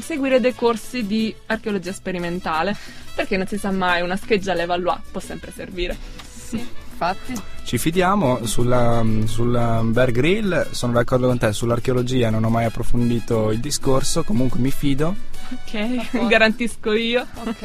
seguire 0.00 0.40
dei 0.40 0.54
corsi 0.54 1.06
di 1.06 1.34
archeologia 1.46 1.92
sperimentale, 1.92 2.76
perché 3.14 3.36
non 3.36 3.46
si 3.46 3.58
sa 3.58 3.70
mai, 3.70 4.02
una 4.02 4.16
scheggia 4.16 4.52
alle 4.52 4.66
Valois 4.66 5.00
può 5.10 5.20
sempre 5.20 5.52
servire. 5.52 5.96
Sì, 6.22 6.66
infatti. 6.92 7.34
Ci 7.64 7.78
fidiamo 7.78 8.44
sulla, 8.46 9.04
sulla 9.24 9.80
Bear 9.84 10.10
Grill, 10.10 10.70
sono 10.70 10.92
d'accordo 10.92 11.26
con 11.26 11.38
te, 11.38 11.52
sull'archeologia 11.52 12.30
non 12.30 12.44
ho 12.44 12.50
mai 12.50 12.64
approfondito 12.64 13.50
il 13.50 13.60
discorso, 13.60 14.22
comunque 14.24 14.60
mi 14.60 14.70
fido. 14.70 15.14
Ok, 15.50 16.26
garantisco 16.28 16.92
io. 16.92 17.26
Ok, 17.44 17.60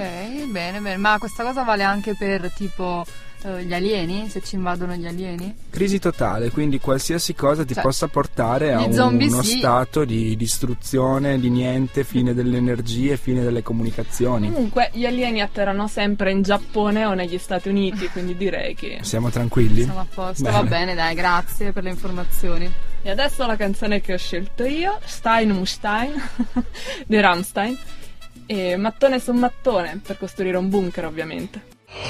bene, 0.49 0.79
bene. 0.79 0.97
Ma 0.97 1.17
questa 1.19 1.43
cosa 1.43 1.63
vale 1.63 1.83
anche 1.83 2.15
per 2.15 2.51
tipo 2.53 3.05
eh, 3.43 3.63
gli 3.63 3.73
alieni? 3.73 4.27
Se 4.29 4.41
ci 4.41 4.55
invadono 4.55 4.95
gli 4.95 5.05
alieni? 5.05 5.55
Crisi 5.69 5.99
totale, 5.99 6.49
quindi 6.49 6.79
qualsiasi 6.79 7.33
cosa 7.35 7.63
ti 7.63 7.73
Cioè, 7.73 7.83
possa 7.83 8.07
portare 8.07 8.73
a 8.73 8.81
un- 8.83 9.17
uno 9.21 9.41
sì. 9.41 9.57
stato 9.57 10.05
di 10.05 10.35
distruzione, 10.35 11.39
di 11.39 11.49
niente, 11.49 12.03
fine 12.03 12.33
delle 12.33 12.57
energie, 12.57 13.17
fine 13.17 13.43
delle 13.43 13.61
comunicazioni. 13.61 14.51
Comunque, 14.51 14.89
gli 14.93 15.05
alieni 15.05 15.41
atterrano 15.41 15.87
sempre 15.87 16.31
in 16.31 16.41
Giappone 16.41 17.05
o 17.05 17.13
negli 17.13 17.37
Stati 17.37 17.69
Uniti, 17.69 18.07
quindi 18.09 18.35
direi 18.35 18.75
che... 18.75 18.99
Siamo 19.01 19.29
tranquilli? 19.29 19.83
Siamo 19.83 19.99
a 19.99 20.07
posto. 20.11 20.43
Bene. 20.43 20.55
Va 20.57 20.63
bene, 20.63 20.95
dai, 20.95 21.15
grazie 21.15 21.71
per 21.71 21.83
le 21.83 21.89
informazioni. 21.91 22.71
E 23.03 23.09
adesso 23.09 23.45
la 23.45 23.55
canzone 23.55 24.01
che 24.01 24.13
ho 24.13 24.17
scelto 24.17 24.65
io, 24.65 24.97
Stein 25.05 25.51
um 25.51 25.63
Stein, 25.63 26.13
di 27.07 27.19
Rammstein. 27.19 27.77
E 28.49 28.77
mattone 28.77 29.19
su 29.19 29.33
mattone, 29.33 29.99
per 30.05 30.17
costruire 30.17 30.55
un 30.57 30.69
bunker 30.69 31.05
ovviamente. 31.05 31.75
Morning, 31.89 32.07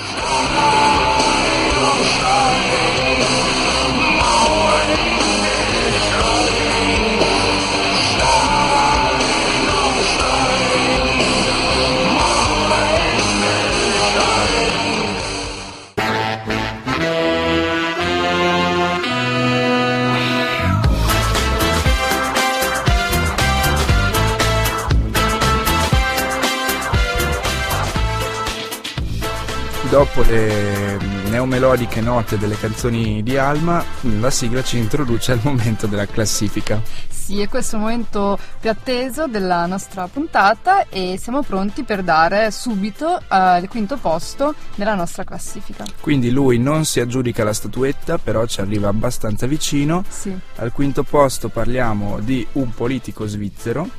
Dopo 29.97 30.21
le 30.21 30.99
neomelodiche 31.31 32.01
note 32.01 32.38
delle 32.38 32.55
canzoni 32.55 33.23
di 33.23 33.36
Alma, 33.36 33.83
la 34.19 34.29
sigla 34.29 34.62
ci 34.62 34.77
introduce 34.77 35.31
al 35.31 35.39
momento 35.41 35.88
della 35.88 36.05
classifica. 36.05 36.79
Sì, 37.10 37.41
è 37.41 37.49
questo 37.49 37.77
il 37.77 37.81
momento 37.81 38.38
più 38.60 38.69
atteso 38.69 39.25
della 39.25 39.65
nostra 39.65 40.07
puntata 40.07 40.88
e 40.88 41.17
siamo 41.19 41.41
pronti 41.41 41.81
per 41.81 42.03
dare 42.03 42.51
subito 42.51 43.19
eh, 43.27 43.57
il 43.57 43.67
quinto 43.67 43.97
posto 43.97 44.53
nella 44.75 44.93
nostra 44.93 45.23
classifica. 45.23 45.83
Quindi 45.99 46.29
lui 46.29 46.60
non 46.60 46.86
si 46.86 46.99
aggiudica 46.99 47.43
la 47.43 47.53
statuetta, 47.53 48.19
però 48.19 48.45
ci 48.45 48.62
arriva 48.62 48.89
abbastanza 48.89 49.47
vicino. 49.47 50.03
Sì. 50.07 50.31
Al 50.57 50.71
quinto 50.73 51.01
posto 51.01 51.49
parliamo 51.49 52.19
di 52.19 52.45
un 52.51 52.71
politico 52.71 53.25
svizzero, 53.25 53.89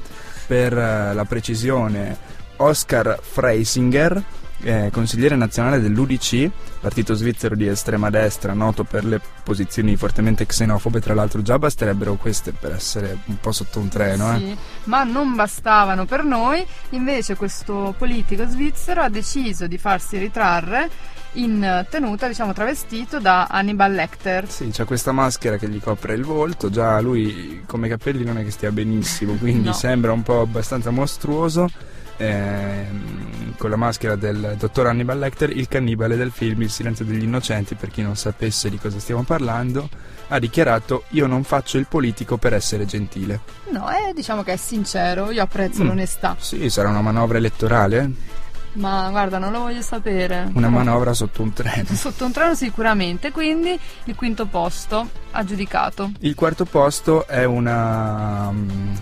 per 0.46 0.78
eh, 0.78 1.12
la 1.12 1.24
precisione 1.24 2.16
Oscar 2.58 3.18
Freisinger, 3.20 4.22
eh, 4.62 4.90
consigliere 4.92 5.36
nazionale 5.36 5.80
dell'UDC, 5.80 6.50
partito 6.80 7.14
svizzero 7.14 7.54
di 7.54 7.66
estrema 7.66 8.10
destra, 8.10 8.52
noto 8.52 8.84
per 8.84 9.04
le 9.04 9.20
posizioni 9.42 9.96
fortemente 9.96 10.46
xenofobe, 10.46 11.00
tra 11.00 11.14
l'altro 11.14 11.42
già 11.42 11.58
basterebbero 11.58 12.14
queste 12.14 12.52
per 12.52 12.72
essere 12.72 13.16
un 13.26 13.38
po' 13.40 13.52
sotto 13.52 13.78
un 13.78 13.88
treno. 13.88 14.34
eh. 14.34 14.38
Sì, 14.38 14.56
ma 14.84 15.04
non 15.04 15.34
bastavano 15.34 16.04
per 16.06 16.24
noi, 16.24 16.64
invece 16.90 17.36
questo 17.36 17.94
politico 17.96 18.46
svizzero 18.46 19.02
ha 19.02 19.08
deciso 19.08 19.66
di 19.66 19.78
farsi 19.78 20.18
ritrarre 20.18 20.88
in 21.32 21.86
tenuta, 21.90 22.26
diciamo 22.26 22.52
travestito 22.52 23.20
da 23.20 23.46
Hannibal 23.48 23.92
Lecter. 23.92 24.48
Sì, 24.50 24.70
c'ha 24.72 24.84
questa 24.86 25.12
maschera 25.12 25.56
che 25.56 25.68
gli 25.68 25.78
copre 25.80 26.14
il 26.14 26.24
volto, 26.24 26.70
già 26.70 26.98
lui 27.00 27.62
come 27.66 27.86
capelli 27.88 28.24
non 28.24 28.38
è 28.38 28.44
che 28.44 28.50
stia 28.50 28.72
benissimo, 28.72 29.34
quindi 29.34 29.66
No. 29.68 29.72
sembra 29.74 30.12
un 30.12 30.22
po' 30.22 30.40
abbastanza 30.40 30.90
mostruoso. 30.90 31.68
Ehm, 32.18 33.54
con 33.56 33.70
la 33.70 33.76
maschera 33.76 34.14
del 34.16 34.54
dottor 34.58 34.86
Hannibal 34.86 35.18
Lecter, 35.18 35.50
il 35.50 35.66
cannibale 35.68 36.16
del 36.16 36.30
film 36.30 36.62
Il 36.62 36.70
silenzio 36.70 37.04
degli 37.04 37.22
innocenti, 37.24 37.74
per 37.74 37.90
chi 37.90 38.02
non 38.02 38.16
sapesse 38.16 38.70
di 38.70 38.78
cosa 38.78 38.98
stiamo 38.98 39.22
parlando, 39.24 39.88
ha 40.28 40.38
dichiarato 40.38 41.04
io 41.10 41.26
non 41.26 41.42
faccio 41.42 41.78
il 41.78 41.86
politico 41.88 42.36
per 42.36 42.52
essere 42.54 42.84
gentile. 42.86 43.40
No, 43.70 43.88
eh, 43.90 44.12
diciamo 44.14 44.42
che 44.42 44.52
è 44.52 44.56
sincero, 44.56 45.30
io 45.30 45.42
apprezzo 45.42 45.82
Mm. 45.82 45.86
l'onestà, 45.88 46.36
Sì, 46.38 46.68
sarà 46.70 46.88
una 46.88 47.00
manovra 47.00 47.38
elettorale, 47.38 48.10
ma 48.78 49.08
guarda, 49.10 49.38
non 49.38 49.52
lo 49.52 49.60
voglio 49.60 49.82
sapere. 49.82 50.50
una 50.54 50.68
No. 50.68 50.76
manovra 50.76 51.12
sotto 51.12 51.42
un 51.42 51.52
treno. 51.52 51.88
Sotto 51.94 52.24
un 52.24 52.32
treno 52.32 52.54
sicuramente, 52.54 53.30
quindi 53.30 53.78
il 54.04 54.14
quinto 54.14 54.46
posto 54.46 55.08
aggiudicato. 55.32 56.12
Il 56.20 56.34
quarto 56.34 56.64
posto 56.64 57.26
è 57.26 57.44
una, 57.44 58.50
mm, 58.50 58.94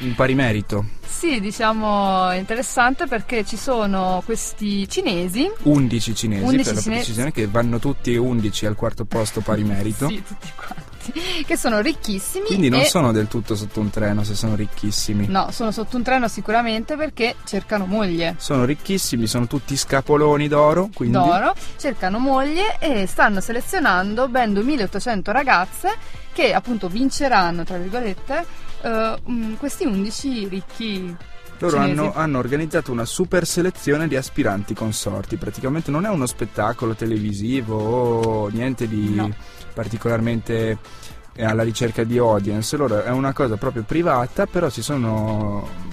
un 0.00 0.14
pari 0.14 0.34
merito, 0.34 0.84
Sì, 1.06 1.40
diciamo 1.40 2.32
interessante 2.32 3.06
perché 3.06 3.44
ci 3.44 3.56
sono 3.56 4.20
questi 4.24 4.88
cinesi 4.88 5.50
11 5.62 6.14
cinesi 6.14 6.42
11 6.44 6.64
per 6.64 6.74
la 6.74 6.80
cinesi. 6.80 7.00
precisione 7.02 7.32
che 7.32 7.46
vanno 7.46 7.78
tutti 7.78 8.12
e 8.12 8.16
11 8.18 8.66
al 8.66 8.74
quarto 8.74 9.04
posto 9.04 9.40
pari 9.40 9.62
merito. 9.64 10.08
Sì, 10.08 10.22
tutti 10.22 10.48
quanti. 10.56 10.82
Che 11.44 11.56
sono 11.56 11.80
ricchissimi. 11.80 12.46
Quindi 12.46 12.68
non 12.68 12.80
e- 12.80 12.84
sono 12.84 13.12
del 13.12 13.28
tutto 13.28 13.54
sotto 13.54 13.80
un 13.80 13.90
treno 13.90 14.24
se 14.24 14.34
sono 14.34 14.54
ricchissimi. 14.54 15.26
No, 15.28 15.50
sono 15.50 15.70
sotto 15.70 15.96
un 15.96 16.02
treno 16.02 16.28
sicuramente 16.28 16.96
perché 16.96 17.36
cercano 17.44 17.86
moglie. 17.86 18.36
Sono 18.38 18.64
ricchissimi, 18.64 19.26
sono 19.26 19.46
tutti 19.46 19.76
scapoloni 19.76 20.48
d'oro, 20.48 20.88
quindi 20.94 21.16
D'oro, 21.16 21.54
cercano 21.76 22.18
moglie 22.18 22.78
e 22.78 23.06
stanno 23.06 23.40
selezionando 23.40 24.28
ben 24.28 24.52
2800 24.52 25.32
ragazze 25.32 25.92
che 26.32 26.52
appunto 26.52 26.88
vinceranno, 26.88 27.64
tra 27.64 27.76
virgolette, 27.76 28.44
mm, 29.30 29.54
questi 29.54 29.84
11 29.84 30.48
ricchi 30.48 31.16
loro 31.58 31.78
hanno, 31.78 32.12
hanno 32.14 32.38
organizzato 32.38 32.92
una 32.92 33.04
super 33.04 33.46
selezione 33.46 34.08
di 34.08 34.16
aspiranti 34.16 34.74
consorti. 34.74 35.36
Praticamente 35.36 35.90
non 35.90 36.04
è 36.04 36.08
uno 36.08 36.26
spettacolo 36.26 36.94
televisivo 36.94 37.76
o 37.76 38.48
niente 38.48 38.88
di 38.88 39.14
No. 39.14 39.34
Particolarmente 39.74 40.78
eh, 41.34 41.44
alla 41.44 41.62
ricerca 41.62 42.04
di 42.04 42.16
audience. 42.18 42.76
Loro 42.76 43.02
è 43.02 43.10
una 43.10 43.32
cosa 43.32 43.56
proprio 43.56 43.82
privata, 43.82 44.46
però 44.46 44.68
si 44.70 44.82
sono 44.82 45.92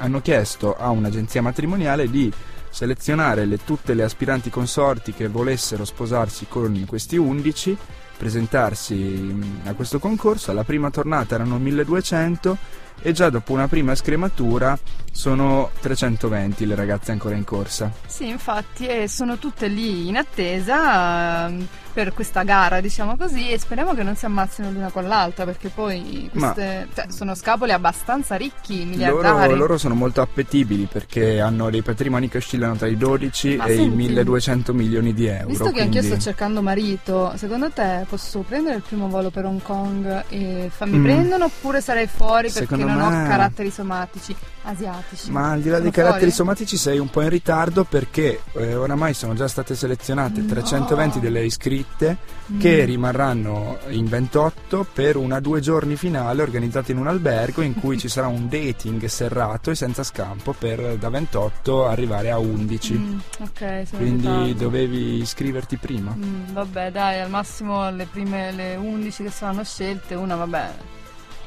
hanno 0.00 0.20
chiesto 0.20 0.76
a 0.76 0.88
un'agenzia 0.88 1.42
matrimoniale 1.42 2.08
di 2.08 2.32
selezionare 2.70 3.44
le- 3.44 3.58
tutte 3.64 3.94
le 3.94 4.02
aspiranti 4.02 4.48
consorti 4.48 5.12
che 5.12 5.28
volessero 5.28 5.84
sposarsi 5.84 6.46
con 6.48 6.84
questi 6.86 7.16
11, 7.16 7.76
presentarsi 8.16 8.94
mh, 8.94 9.60
a 9.64 9.74
questo 9.74 9.98
concorso. 9.98 10.50
Alla 10.50 10.64
prima 10.64 10.90
tornata 10.90 11.34
erano 11.34 11.58
1200 11.58 12.56
e 13.02 13.12
già 13.12 13.30
dopo 13.30 13.52
una 13.52 13.68
prima 13.68 13.94
scrematura 13.94 14.78
sono 15.12 15.70
320 15.80 16.66
le 16.66 16.74
ragazze 16.74 17.10
ancora 17.12 17.34
in 17.34 17.44
corsa. 17.44 17.92
Sì, 18.06 18.28
infatti, 18.28 18.86
e 18.86 19.08
sono 19.08 19.38
tutte 19.38 19.66
lì 19.68 20.08
in 20.08 20.16
attesa 20.16 21.46
ehm, 21.48 21.66
per 21.92 22.14
questa 22.14 22.42
gara, 22.44 22.80
diciamo 22.80 23.16
così, 23.16 23.50
e 23.50 23.58
speriamo 23.58 23.92
che 23.94 24.02
non 24.04 24.14
si 24.14 24.24
ammazzino 24.24 24.70
l'una 24.70 24.90
con 24.90 25.08
l'altra, 25.08 25.44
perché 25.44 25.68
poi 25.68 26.30
queste, 26.32 26.86
cioè, 26.94 27.06
sono 27.10 27.34
scapoli 27.34 27.72
abbastanza 27.72 28.36
ricchi, 28.36 28.84
miliardari. 28.84 29.48
Loro, 29.48 29.54
loro 29.56 29.78
sono 29.78 29.94
molto 29.94 30.20
appetibili 30.22 30.86
perché 30.90 31.40
hanno 31.40 31.68
dei 31.68 31.82
patrimoni 31.82 32.28
che 32.28 32.38
oscillano 32.38 32.76
tra 32.76 32.86
i 32.86 32.96
12 32.96 33.56
Ma 33.56 33.64
e 33.64 33.72
i 33.74 33.76
senti, 33.76 33.96
1200 33.96 34.72
milioni 34.72 35.12
di 35.12 35.26
euro. 35.26 35.48
Visto 35.48 35.64
che 35.72 35.80
anch'io 35.82 35.98
quindi- 36.00 36.06
sto 36.06 36.18
cercando 36.30 36.62
marito, 36.62 37.32
secondo 37.36 37.70
te 37.70 38.06
posso 38.08 38.40
prendere 38.40 38.76
il 38.76 38.82
primo 38.82 39.08
volo 39.08 39.30
per 39.30 39.44
Hong 39.44 39.60
Kong 39.60 40.24
e 40.28 40.70
fa- 40.72 40.86
mi 40.86 40.98
Mm. 40.98 41.02
prendono 41.02 41.44
oppure 41.46 41.80
sarei 41.80 42.06
fuori 42.06 42.50
perché 42.50 42.68
Secondo 42.76 42.86
non 42.86 42.96
me- 43.12 43.24
ho 43.24 43.28
caratteri 43.28 43.70
somatici 43.70 44.34
asiatici? 44.62 44.99
Ma 45.28 45.50
al 45.52 45.60
di 45.60 45.68
là 45.68 45.76
Sono 45.76 45.82
dei 45.82 45.90
caratteri 45.92 46.18
fuori? 46.20 46.34
somatici 46.34 46.76
sei 46.76 46.98
un 46.98 47.08
po' 47.10 47.22
in 47.22 47.28
ritardo 47.28 47.84
perché 47.84 48.40
eh, 48.54 48.74
oramai 48.74 49.14
sono 49.14 49.34
già 49.34 49.48
state 49.48 49.74
selezionate 49.74 50.40
No. 50.40 50.46
320 50.48 51.20
delle 51.20 51.44
iscritte 51.44 52.16
Mm. 52.50 52.58
che 52.58 52.84
rimarranno 52.84 53.78
in 53.90 54.06
28 54.08 54.84
per 54.92 55.14
una 55.16 55.38
due 55.38 55.60
giorni 55.60 55.94
finale 55.94 56.42
organizzata 56.42 56.90
in 56.90 56.98
un 56.98 57.06
albergo 57.06 57.62
in 57.62 57.74
cui 57.74 57.96
ci 57.98 58.08
sarà 58.08 58.26
un 58.26 58.48
dating 58.48 59.04
serrato 59.04 59.70
e 59.70 59.76
senza 59.76 60.02
scampo 60.02 60.52
per 60.52 60.96
da 60.96 61.08
28 61.10 61.86
arrivare 61.86 62.30
a 62.32 62.38
11. 62.38 62.94
Mm, 62.94 63.18
ok, 63.40 63.82
sono 63.88 64.04
in 64.04 64.20
Quindi 64.20 64.54
dovevi 64.56 65.20
iscriverti 65.20 65.76
prima. 65.76 66.12
Mm, 66.16 66.52
vabbè, 66.52 66.90
dai, 66.90 67.20
al 67.20 67.30
massimo 67.30 67.88
le 67.90 68.06
prime 68.10 68.50
le 68.50 68.74
11 68.74 69.22
che 69.22 69.30
saranno 69.30 69.62
scelte, 69.62 70.14
una 70.16 70.34
vabbè. 70.34 70.70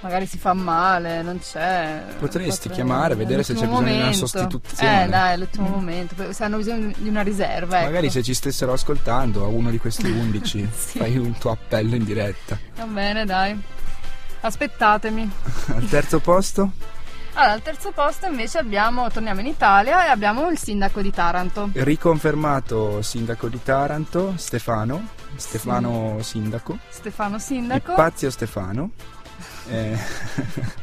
Magari 0.04 0.26
si 0.28 0.38
fa 0.38 0.54
male, 0.54 1.22
non 1.24 1.40
c'è. 1.40 2.04
Potresti 2.20 2.68
Potrei- 2.68 2.86
chiamare, 2.86 3.16
vedere 3.16 3.42
se 3.44 3.54
c'è 3.54 3.62
bisogno 3.62 3.82
di 3.82 3.90
una 3.92 3.98
momento. 4.00 4.18
sostituzione. 4.28 5.04
Eh, 5.06 5.08
dai, 5.08 5.34
all'ultimo 5.34 5.68
momento. 5.70 6.14
poi 6.16 6.34
Se 6.34 6.44
hanno 6.44 6.58
bisogno 6.58 6.94
di 6.98 7.08
una 7.10 7.22
riserva, 7.24 7.78
ecco. 7.78 7.86
Magari 7.86 8.10
se 8.12 8.22
ci 8.22 8.34
stessero 8.34 8.74
ascoltando 8.74 9.44
a 9.44 9.48
uno 9.48 9.70
di 9.72 9.78
questi 9.80 10.10
11 10.10 10.70
Sì. 10.76 10.98
fai 11.00 11.18
un 11.18 11.36
tuo 11.38 11.52
appello 11.52 11.96
in 11.96 12.04
diretta. 12.04 12.58
Va 12.76 12.86
bene, 12.86 13.26
dai. 13.26 13.60
Aspettatemi. 14.42 15.30
Al 15.74 15.88
terzo 15.88 16.20
posto? 16.20 16.72
Allora, 17.36 17.54
al 17.54 17.64
terzo 17.64 17.90
posto 17.92 18.28
invece 18.28 18.60
abbiamo, 18.60 19.10
torniamo 19.10 19.40
in 19.40 19.48
Italia 19.48 20.06
e 20.06 20.10
abbiamo 20.10 20.50
il 20.52 20.58
sindaco 20.60 21.02
di 21.02 21.10
Taranto. 21.10 21.72
Riconfermato 21.74 23.02
sindaco 23.02 23.48
di 23.48 23.60
Taranto, 23.64 24.34
Stefano. 24.38 25.08
Stefano 25.36 26.18
sindaco. 26.22 26.78
Stefano 26.90 27.40
Sindaco. 27.40 27.94
Ipazio 27.94 28.30
Stefano. 28.30 28.92
Eh, 29.70 29.98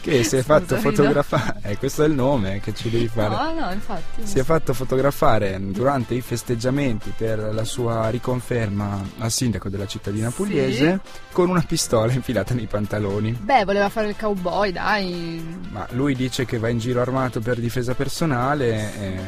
che 0.00 0.24
si 0.24 0.36
è 0.36 0.42
fatto 0.42 0.76
fotografare. 0.76 1.60
Eh, 1.62 1.76
questo 1.76 2.02
è 2.04 2.06
il 2.06 2.14
nome 2.14 2.60
che 2.60 2.74
ci 2.74 2.88
devi 2.88 3.06
fare. 3.08 3.34
No, 3.34 3.60
no, 3.66 3.72
infatti. 3.72 4.26
Si 4.26 4.38
è 4.38 4.42
fatto 4.44 4.72
fotografare 4.72 5.58
durante 5.60 6.14
i 6.14 6.20
festeggiamenti 6.22 7.12
per 7.16 7.38
la 7.52 7.64
sua 7.64 8.08
riconferma 8.08 9.02
a 9.18 9.28
sindaco 9.28 9.68
della 9.68 9.86
cittadina 9.86 10.30
pugliese 10.30 11.00
con 11.32 11.50
una 11.50 11.62
pistola 11.66 12.12
infilata 12.12 12.54
nei 12.54 12.66
pantaloni. 12.66 13.32
Beh, 13.32 13.64
voleva 13.64 13.88
fare 13.90 14.08
il 14.08 14.16
cowboy, 14.18 14.72
dai. 14.72 15.58
Ma 15.70 15.86
lui 15.90 16.14
dice 16.14 16.44
che 16.46 16.58
va 16.58 16.68
in 16.68 16.78
giro 16.78 17.00
armato 17.00 17.40
per 17.40 17.58
difesa 17.60 17.94
personale. 17.94 18.94
E 18.98 19.18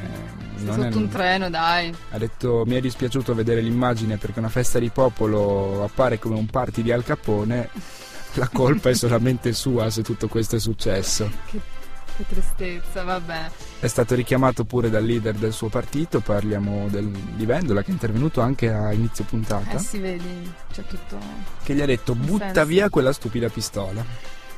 non 0.63 0.75
Sotto 0.77 0.97
è- 0.97 1.01
un 1.01 1.09
treno, 1.09 1.51
dai. 1.51 1.95
Ha 2.13 2.19
detto 2.19 2.63
mi 2.67 2.77
è 2.77 2.81
dispiaciuto 2.81 3.35
vedere 3.35 3.61
l'immagine 3.61 4.17
perché 4.17 4.39
una 4.39 4.49
festa 4.49 4.79
di 4.79 4.89
popolo 4.91 5.85
appare 5.85 6.19
come 6.19 6.37
un 6.37 6.47
party 6.47 6.83
di 6.83 6.93
Al 6.93 7.05
Capone. 7.05 7.69
La 8.35 8.49
colpa 8.49 8.91
è 8.91 8.95
solamente 8.95 9.53
sua 9.53 9.91
se 9.91 10.03
tutto 10.03 10.29
questo 10.29 10.57
è 10.57 10.61
successo. 10.61 11.31
Che, 11.51 11.61
che 12.17 12.25
tristezza, 12.29 13.05
vabbè. 13.05 13.51
È 13.81 13.87
stato 13.87 14.15
richiamato 14.15 14.65
pure 14.65 14.91
dal 14.91 15.03
leader 15.05 15.35
del 15.35 15.53
suo 15.53 15.69
partito, 15.69 16.21
parliamo 16.21 16.89
del, 16.89 17.09
di 17.09 17.47
Vendola 17.47 17.83
che 17.83 17.89
è 17.89 17.93
intervenuto 17.93 18.43
anche 18.43 18.71
a 18.71 18.93
inizio 18.93 19.25
puntata, 19.25 19.77
Eh 19.77 19.79
sì, 19.79 19.99
vedi, 19.99 20.53
c'è 20.71 20.85
tutto... 20.85 21.19
che 21.63 21.75
gli 21.75 21.81
ha 21.81 21.87
detto 21.87 22.15
butta 22.15 22.45
senso. 22.47 22.67
via 22.67 22.91
quella 22.91 23.13
stupida 23.13 23.49
pistola. 23.49 24.05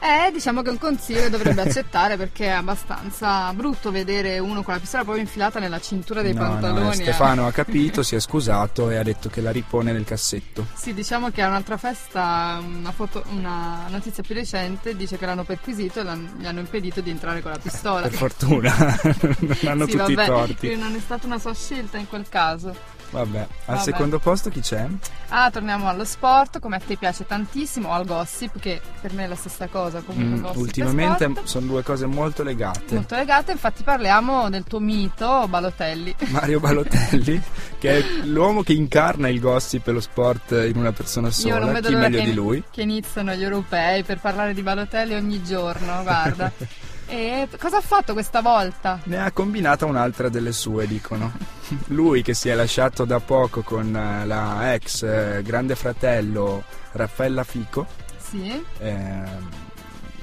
Eh, 0.04 0.30
diciamo 0.32 0.60
che 0.60 0.68
è 0.68 0.70
un 0.72 0.76
consiglio 0.78 1.22
che 1.22 1.30
dovrebbe 1.30 1.62
accettare 1.64 2.18
perché 2.18 2.44
è 2.44 2.50
abbastanza 2.50 3.50
brutto 3.54 3.90
vedere 3.90 4.38
uno 4.38 4.62
con 4.62 4.74
la 4.74 4.80
pistola 4.80 5.02
proprio 5.02 5.24
infilata 5.24 5.58
nella 5.58 5.80
cintura 5.80 6.20
dei 6.20 6.34
No, 6.34 6.42
no, 6.42 6.48
pantaloni. 6.50 6.90
eh. 6.90 6.94
Stefano 6.94 7.46
ha 7.46 7.52
capito, 7.52 8.02
si 8.02 8.14
è 8.14 8.20
scusato 8.20 8.90
e 8.90 8.96
ha 8.96 9.02
detto 9.02 9.30
che 9.30 9.40
la 9.40 9.50
ripone 9.50 9.92
nel 9.92 10.04
cassetto. 10.04 10.66
Sì, 10.74 10.92
diciamo 10.92 11.30
che 11.30 11.40
a 11.40 11.48
un'altra 11.48 11.78
festa, 11.78 12.60
una, 12.62 12.92
foto- 12.92 13.24
una 13.30 13.86
notizia 13.88 14.22
più 14.22 14.34
recente 14.34 14.94
dice 14.94 15.16
che 15.16 15.24
l'hanno 15.24 15.44
perquisito 15.44 16.00
e 16.00 16.02
l'han- 16.02 16.34
gli 16.38 16.44
hanno 16.44 16.60
impedito 16.60 17.00
di 17.00 17.08
entrare 17.08 17.40
con 17.40 17.52
la 17.52 17.58
pistola. 17.58 18.02
Per 18.02 18.12
fortuna, 18.12 18.74
non 19.40 19.56
hanno 19.64 19.86
Sì, 19.86 19.96
tutti 19.96 20.12
i 20.12 20.14
vabbè, 20.16 20.26
torti. 20.28 20.54
quindi 20.56 20.82
non 20.82 20.94
è 20.94 21.00
stata 21.00 21.24
una 21.26 21.38
sua 21.38 21.54
scelta 21.54 21.96
in 21.96 22.08
quel 22.08 22.26
caso. 22.28 22.76
Vabbè, 23.14 23.38
al 23.38 23.46
Vabbè. 23.66 23.78
secondo 23.80 24.18
posto 24.18 24.50
chi 24.50 24.58
c'è? 24.60 24.84
Ah, 25.28 25.48
torniamo 25.50 25.88
allo 25.88 26.04
sport, 26.04 26.58
come 26.58 26.76
a 26.76 26.80
te 26.84 26.96
piace 26.96 27.24
tantissimo, 27.24 27.88
o 27.88 27.92
al 27.92 28.04
gossip, 28.04 28.58
che 28.58 28.80
per 29.00 29.12
me 29.12 29.24
è 29.24 29.26
la 29.28 29.36
stessa 29.36 29.68
cosa. 29.68 30.00
Comunque 30.02 30.38
Mm, 30.38 30.42
gossip 30.42 30.56
ultimamente 30.60 31.32
sono 31.44 31.66
due 31.66 31.82
cose 31.84 32.06
molto 32.06 32.42
legate. 32.42 32.94
Molto 32.96 33.14
legate, 33.14 33.52
infatti 33.52 33.84
parliamo 33.84 34.50
del 34.50 34.64
tuo 34.64 34.80
mito 34.80 35.46
Balotelli. 35.48 36.14
Mario 36.30 36.58
Balotelli, 36.58 37.40
che 37.78 37.98
è 37.98 38.04
l'uomo 38.24 38.62
che 38.64 38.72
incarna 38.72 39.28
il 39.28 39.38
gossip 39.38 39.86
e 39.86 39.92
lo 39.92 40.00
sport 40.00 40.50
in 40.50 40.76
una 40.76 40.90
persona 40.92 41.28
Io 41.28 41.50
non 41.52 41.60
sola, 41.60 41.72
vedo 41.72 41.88
chi 41.88 41.94
meglio 41.94 42.18
che, 42.18 42.24
di 42.24 42.34
lui. 42.34 42.64
che 42.68 42.82
iniziano 42.82 43.32
gli 43.34 43.42
europei 43.44 44.02
per 44.02 44.18
parlare 44.18 44.54
di 44.54 44.62
Balotelli 44.62 45.14
ogni 45.14 45.40
giorno, 45.44 46.02
guarda. 46.02 46.50
e 47.14 47.48
cosa 47.58 47.76
ha 47.76 47.80
fatto 47.80 48.12
questa 48.12 48.40
volta? 48.40 48.98
Ne 49.04 49.18
ha 49.18 49.30
combinata 49.30 49.86
un'altra 49.86 50.28
delle 50.28 50.52
sue, 50.52 50.86
dicono. 50.86 51.32
Lui 51.88 52.22
che 52.22 52.34
si 52.34 52.48
è 52.48 52.54
lasciato 52.54 53.04
da 53.04 53.20
poco 53.20 53.62
con 53.62 53.94
eh, 53.94 54.26
la 54.26 54.74
ex 54.74 55.02
eh, 55.02 55.42
grande 55.44 55.76
fratello 55.76 56.64
Raffaella 56.92 57.44
Fico. 57.44 57.86
Sì? 58.18 58.64
ehm, 58.78 59.48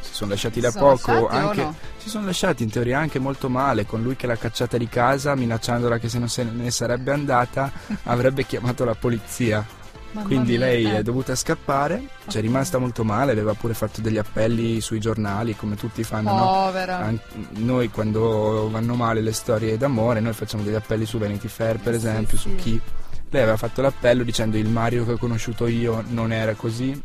si 0.01 0.13
sono 0.13 0.31
lasciati 0.31 0.59
da 0.59 0.71
sono 0.71 0.87
poco 0.87 1.27
anche 1.27 1.61
no? 1.61 1.75
si 1.97 2.09
sono 2.09 2.25
lasciati 2.25 2.63
in 2.63 2.71
teoria 2.71 2.97
anche 2.97 3.19
molto 3.19 3.47
male 3.47 3.85
con 3.85 4.01
lui 4.01 4.15
che 4.15 4.25
l'ha 4.25 4.35
cacciata 4.35 4.75
di 4.77 4.89
casa 4.89 5.35
minacciandola 5.35 5.99
che 5.99 6.09
se 6.09 6.17
non 6.17 6.27
se 6.27 6.43
ne 6.43 6.71
sarebbe 6.71 7.11
andata 7.11 7.71
avrebbe 8.05 8.45
chiamato 8.45 8.83
la 8.83 8.95
polizia 8.95 9.63
Mamma 10.13 10.25
quindi 10.27 10.51
mia, 10.57 10.59
lei 10.59 10.85
eh. 10.85 10.97
è 10.97 11.03
dovuta 11.03 11.35
scappare 11.35 12.03
ci 12.27 12.37
è 12.37 12.41
rimasta 12.41 12.77
molto 12.77 13.03
male 13.03 13.31
aveva 13.31 13.53
pure 13.53 13.73
fatto 13.73 14.01
degli 14.01 14.17
appelli 14.17 14.81
sui 14.81 14.99
giornali 14.99 15.55
come 15.55 15.75
tutti 15.75 16.03
fanno 16.03 16.33
no? 16.33 16.45
Povera. 16.65 16.97
An- 16.99 17.19
noi 17.57 17.89
quando 17.89 18.69
vanno 18.69 18.95
male 18.95 19.21
le 19.21 19.31
storie 19.31 19.77
d'amore 19.77 20.19
noi 20.19 20.33
facciamo 20.33 20.63
degli 20.63 20.75
appelli 20.75 21.05
su 21.05 21.17
Vanity 21.17 21.47
Fair 21.47 21.77
per 21.77 21.93
Sì, 21.93 21.99
esempio 22.07 22.37
su 22.37 22.49
sì. 22.49 22.55
chi 22.55 22.81
lei 23.29 23.41
aveva 23.43 23.57
fatto 23.57 23.81
l'appello 23.81 24.23
dicendo 24.23 24.57
il 24.57 24.67
Mario 24.67 25.05
che 25.05 25.13
ho 25.13 25.17
conosciuto 25.17 25.67
io 25.67 26.03
non 26.09 26.33
era 26.33 26.53
così 26.55 27.01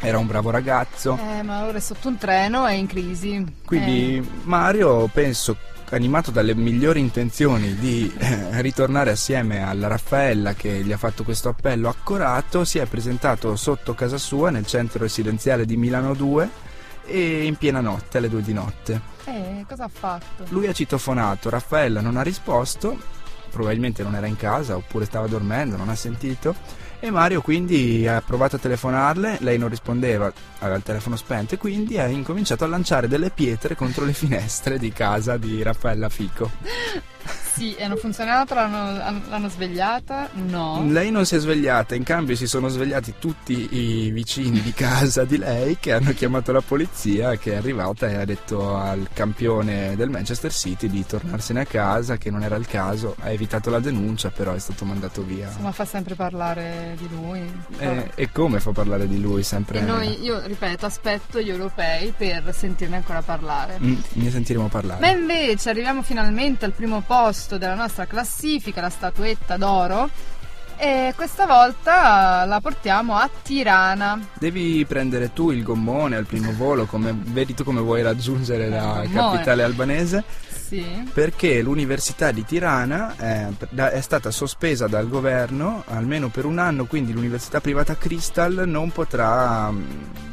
era 0.00 0.18
un 0.18 0.26
bravo 0.26 0.50
ragazzo 0.50 1.16
Eh, 1.38 1.42
ma 1.42 1.64
ora 1.66 1.78
è 1.78 1.80
sotto 1.80 2.08
un 2.08 2.18
treno, 2.18 2.66
è 2.66 2.72
in 2.74 2.86
crisi. 2.88 3.44
quindi 3.64 4.16
Eh, 4.16 4.22
Mario 4.42 5.06
penso 5.12 5.56
animato 5.90 6.30
dalle 6.30 6.54
migliori 6.54 7.00
intenzioni 7.00 7.74
di 7.74 8.12
eh, 8.16 8.60
ritornare 8.60 9.10
assieme 9.10 9.62
alla 9.62 9.86
Raffaella 9.86 10.54
che 10.54 10.82
gli 10.82 10.92
ha 10.92 10.96
fatto 10.96 11.24
questo 11.24 11.50
appello 11.50 11.88
accorato 11.88 12.64
si 12.64 12.78
è 12.78 12.86
presentato 12.86 13.54
sotto 13.56 13.94
casa 13.94 14.18
sua 14.18 14.50
nel 14.50 14.66
centro 14.66 15.00
residenziale 15.00 15.66
di 15.66 15.76
Milano 15.76 16.14
2 16.14 16.48
e 17.06 17.44
in 17.44 17.56
piena 17.56 17.80
notte 17.80 18.18
alle 18.18 18.28
due 18.30 18.42
di 18.42 18.52
notte 18.52 19.12
eh, 19.26 19.64
cosa 19.68 19.84
ha 19.84 19.90
fatto? 19.92 20.44
lui 20.48 20.66
ha 20.66 20.72
citofonato, 20.72 21.50
Raffaella 21.50 22.00
non 22.00 22.16
ha 22.16 22.22
risposto, 22.22 22.98
probabilmente 23.50 24.02
non 24.02 24.14
era 24.14 24.26
in 24.26 24.36
casa 24.36 24.76
oppure 24.76 25.04
stava 25.04 25.26
dormendo, 25.26 25.76
non 25.76 25.88
ha 25.88 25.94
sentito. 25.94 26.54
E 27.04 27.10
Mario 27.10 27.42
quindi 27.42 28.08
ha 28.08 28.22
provato 28.22 28.56
a 28.56 28.58
telefonarle, 28.58 29.36
lei 29.40 29.58
non 29.58 29.68
rispondeva, 29.68 30.32
aveva 30.60 30.78
il 30.78 30.82
telefono 30.82 31.16
spento 31.16 31.52
e 31.52 31.58
quindi 31.58 31.98
ha 31.98 32.06
incominciato 32.06 32.64
a 32.64 32.66
lanciare 32.66 33.08
delle 33.08 33.28
pietre 33.28 33.76
contro 33.76 34.06
le 34.06 34.14
finestre 34.14 34.78
di 34.78 34.90
casa 34.90 35.36
di 35.36 35.62
Raffaella 35.62 36.08
Fico. 36.08 36.50
Sì, 37.54 37.76
hanno 37.78 37.94
funzionato, 37.94 38.52
l'hanno, 38.54 39.22
l'hanno 39.28 39.48
svegliata? 39.48 40.28
No. 40.32 40.84
Lei 40.88 41.12
non 41.12 41.24
si 41.24 41.36
è 41.36 41.38
svegliata, 41.38 41.94
in 41.94 42.02
cambio 42.02 42.34
si 42.34 42.48
sono 42.48 42.66
svegliati 42.66 43.14
tutti 43.20 43.68
i 43.76 44.10
vicini 44.10 44.60
di 44.60 44.72
casa 44.72 45.22
di 45.22 45.38
lei 45.38 45.76
che 45.78 45.92
hanno 45.92 46.12
chiamato 46.14 46.50
la 46.50 46.60
polizia 46.60 47.36
che 47.36 47.52
è 47.52 47.56
arrivata 47.56 48.08
e 48.08 48.16
ha 48.16 48.24
detto 48.24 48.74
al 48.76 49.06
campione 49.12 49.94
del 49.94 50.10
Manchester 50.10 50.52
City 50.52 50.88
di 50.88 51.06
tornarsene 51.06 51.60
a 51.60 51.64
casa, 51.64 52.16
che 52.16 52.28
non 52.28 52.42
era 52.42 52.56
il 52.56 52.66
caso, 52.66 53.14
ha 53.20 53.30
evitato 53.30 53.70
la 53.70 53.78
denuncia 53.78 54.30
però 54.30 54.52
è 54.52 54.58
stato 54.58 54.84
mandato 54.84 55.22
via. 55.22 55.46
Insomma, 55.46 55.70
fa 55.70 55.84
sempre 55.84 56.16
parlare 56.16 56.96
di 56.98 57.08
lui. 57.08 57.40
E, 57.78 58.10
e 58.16 58.32
come 58.32 58.58
fa 58.58 58.72
parlare 58.72 59.06
di 59.06 59.20
lui 59.20 59.44
sempre? 59.44 59.78
E 59.78 59.82
noi, 59.82 60.24
io 60.24 60.44
ripeto, 60.44 60.86
aspetto 60.86 61.40
gli 61.40 61.50
europei 61.50 62.12
per 62.16 62.52
sentirne 62.52 62.96
ancora 62.96 63.22
parlare. 63.22 63.78
Mm, 63.80 63.94
ne 64.14 64.30
sentiremo 64.30 64.66
parlare. 64.66 65.00
Ma 65.00 65.10
invece 65.10 65.70
arriviamo 65.70 66.02
finalmente 66.02 66.64
al 66.64 66.72
primo 66.72 67.00
posto 67.06 67.42
della 67.58 67.74
nostra 67.74 68.06
classifica, 68.06 68.80
la 68.80 68.90
statuetta 68.90 69.56
d'oro. 69.56 70.08
E 70.76 71.12
questa 71.14 71.46
volta 71.46 72.44
la 72.46 72.60
portiamo 72.60 73.14
a 73.16 73.30
Tirana. 73.42 74.18
Devi 74.34 74.84
prendere 74.86 75.32
tu 75.32 75.50
il 75.52 75.62
gommone 75.62 76.16
al 76.16 76.26
primo 76.26 76.52
volo, 76.52 76.84
come, 76.86 77.14
vedi 77.16 77.54
tu 77.54 77.62
come 77.62 77.80
vuoi 77.80 78.02
raggiungere 78.02 78.68
la 78.68 79.02
gommone. 79.04 79.12
capitale 79.12 79.62
albanese? 79.62 80.24
Sì. 80.64 81.08
perché 81.12 81.60
l'Università 81.60 82.30
di 82.32 82.42
Tirana 82.44 83.14
è, 83.18 83.48
da- 83.68 83.90
è 83.90 84.00
stata 84.00 84.30
sospesa 84.30 84.88
dal 84.88 85.08
governo 85.10 85.84
almeno 85.88 86.28
per 86.28 86.46
un 86.46 86.58
anno, 86.58 86.86
quindi 86.86 87.12
l'Università 87.12 87.60
privata 87.60 87.96
Crystal 87.96 88.62
non 88.66 88.90
potrà 88.90 89.70
mm, 89.70 89.82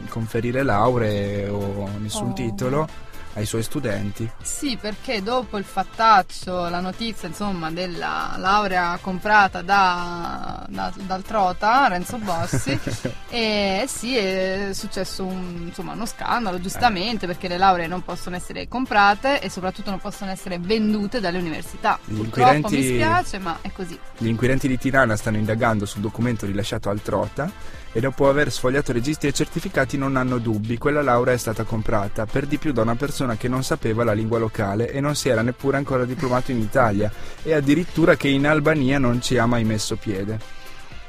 conferire 0.10 0.63
lauree 0.63 1.50
o 1.50 1.88
nessun 2.00 2.30
Oh. 2.30 2.34
titolo 2.34 2.88
ai 3.34 3.46
suoi 3.46 3.63
studenti. 3.63 4.30
Sì, 4.41 4.78
perché 4.80 5.22
dopo 5.24 5.58
il 5.58 5.63
fattaccio, 5.63 6.67
la 6.70 6.80
notizia 6.80 7.28
insomma 7.28 7.72
della 7.72 8.36
laurea 8.38 8.98
comprata 9.02 9.62
da, 9.62 10.65
da- 10.67 10.94
dal 10.96 11.22
Trota, 11.24 11.88
Renzo 11.88 12.17
Bossi, 12.17 12.78
e 13.30 13.86
sì, 13.88 14.15
è 14.17 14.70
successo 14.74 15.24
un- 15.26 15.63
insomma, 15.67 15.94
uno 15.94 16.06
scandalo, 16.06 16.60
giustamente, 16.60 17.26
perché 17.28 17.48
le 17.48 17.58
lauree 17.58 17.88
non 17.88 18.04
possono 18.04 18.36
essere 18.36 18.67
comprate 18.67 19.42
e 19.42 19.50
soprattutto 19.50 19.90
non 19.90 20.00
possono 20.00 20.32
essere 20.32 20.60
vendute 20.60 21.19
dalle 21.19 21.38
università. 21.38 22.00
Gli 22.04 22.15
Purtroppo 22.15 22.52
inquirenti- 22.54 22.75
mi 22.75 22.84
spiace, 23.00 23.38
ma 23.40 23.58
è 23.62 23.71
così. 23.71 23.98
Gli 24.17 24.27
inquirenti 24.27 24.67
di 24.67 24.77
Tirana 24.77 25.15
stanno 25.15 25.38
indagando 25.38 25.86
sul 25.86 26.02
documento 26.02 26.46
rilasciato 26.46 26.90
al 26.90 27.02
Trota 27.02 27.79
e 27.94 28.00
dopo 28.00 28.29
aver 28.29 28.52
sfogliato 28.52 28.94
registri 28.94 29.27
e 29.27 29.34
certificati 29.34 29.98
non 29.98 30.15
hanno 30.15 30.38
dubbi, 30.38 30.77
quella 30.77 31.02
laurea 31.02 31.34
è 31.34 31.38
stata 31.38 31.63
comprata, 31.63 32.25
per 32.25 32.46
di 32.46 32.58
più 32.58 32.71
da 32.71 32.82
una 32.82 32.96
persona 32.96 33.19
che 33.38 33.48
non 33.48 33.63
sapeva 33.63 34.04
la 34.04 34.13
lingua 34.13 34.40
locale 34.40 34.92
e 34.92 35.00
non 35.00 35.15
si 35.15 35.30
era 35.30 35.42
neppure 35.42 35.78
ancora 35.78 36.06
diplomato 36.06 36.52
in 36.52 36.60
Italia 36.60 37.12
e 37.44 37.54
addirittura 37.54 38.15
che 38.15 38.28
in 38.28 38.48
Albania 38.48 39.00
non 39.00 39.22
ci 39.22 39.38
ha 39.38 39.46
mai 39.46 39.63
messo 39.63 39.96
piede. 39.96 40.60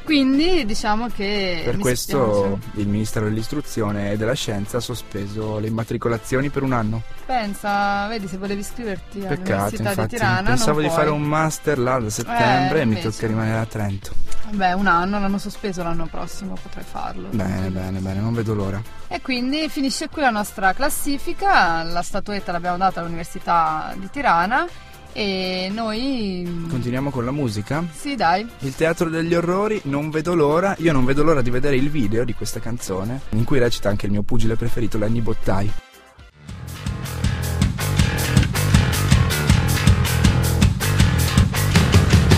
Quindi 0.04 0.64
diciamo 0.66 1.08
che... 1.08 1.62
Per 1.64 1.78
questo 1.78 2.58
spiace. 2.60 2.80
il 2.80 2.88
Ministero 2.88 3.26
dell'Istruzione 3.26 4.12
e 4.12 4.16
della 4.16 4.34
Scienza 4.34 4.78
ha 4.78 4.80
sospeso 4.80 5.58
le 5.58 5.68
immatricolazioni 5.68 6.50
per 6.50 6.62
un 6.62 6.72
anno. 6.72 7.02
Pensa, 7.24 8.06
vedi 8.08 8.26
se 8.26 8.36
volevi 8.36 8.60
iscriverti 8.60 9.20
Peccato, 9.20 9.52
all'Università 9.52 9.88
infatti. 9.90 10.00
di 10.08 10.16
Tirana. 10.16 10.48
Pensavo 10.50 10.80
di 10.80 10.88
fare 10.88 11.06
puoi. 11.06 11.18
un 11.18 11.22
master 11.22 11.78
là 11.78 11.98
da 11.98 12.10
settembre 12.10 12.78
Eh, 12.78 12.82
e 12.82 12.84
mi 12.84 12.94
invece. 12.96 13.10
tocca 13.10 13.26
rimanere 13.26 13.58
a 13.58 13.66
Trento. 13.66 14.10
Beh, 14.50 14.72
un 14.74 14.86
anno, 14.86 15.18
l'hanno 15.18 15.38
sospeso 15.38 15.82
l'anno 15.82 16.06
prossimo, 16.06 16.56
potrei 16.60 16.84
farlo. 16.84 17.28
Bene, 17.30 17.68
bene, 17.70 18.00
bene, 18.00 18.20
non 18.20 18.34
vedo 18.34 18.52
l'ora. 18.54 18.82
E 19.08 19.20
quindi 19.22 19.68
finisce 19.70 20.08
qui 20.08 20.20
la 20.20 20.30
nostra 20.30 20.74
classifica, 20.74 21.82
la 21.84 22.02
statuetta 22.02 22.52
l'abbiamo 22.52 22.76
data 22.76 23.00
all'Università 23.00 23.94
di 23.96 24.10
Tirana 24.10 24.66
e 25.12 25.70
noi... 25.72 26.66
Continuiamo 26.68 27.10
con 27.10 27.24
la 27.24 27.30
musica. 27.30 27.84
Sì, 27.92 28.14
dai. 28.14 28.48
Il 28.60 28.74
teatro 28.74 29.08
degli 29.08 29.34
orrori, 29.34 29.80
non 29.84 30.10
vedo 30.10 30.34
l'ora, 30.34 30.74
io 30.78 30.92
non 30.92 31.04
vedo 31.04 31.22
l'ora 31.22 31.42
di 31.42 31.50
vedere 31.50 31.76
il 31.76 31.90
video 31.90 32.24
di 32.24 32.34
questa 32.34 32.60
canzone, 32.60 33.20
in 33.30 33.44
cui 33.44 33.58
recita 33.58 33.88
anche 33.88 34.06
il 34.06 34.12
mio 34.12 34.22
pugile 34.22 34.56
preferito, 34.56 34.98
Lenny 34.98 35.20
Bottai. 35.20 35.72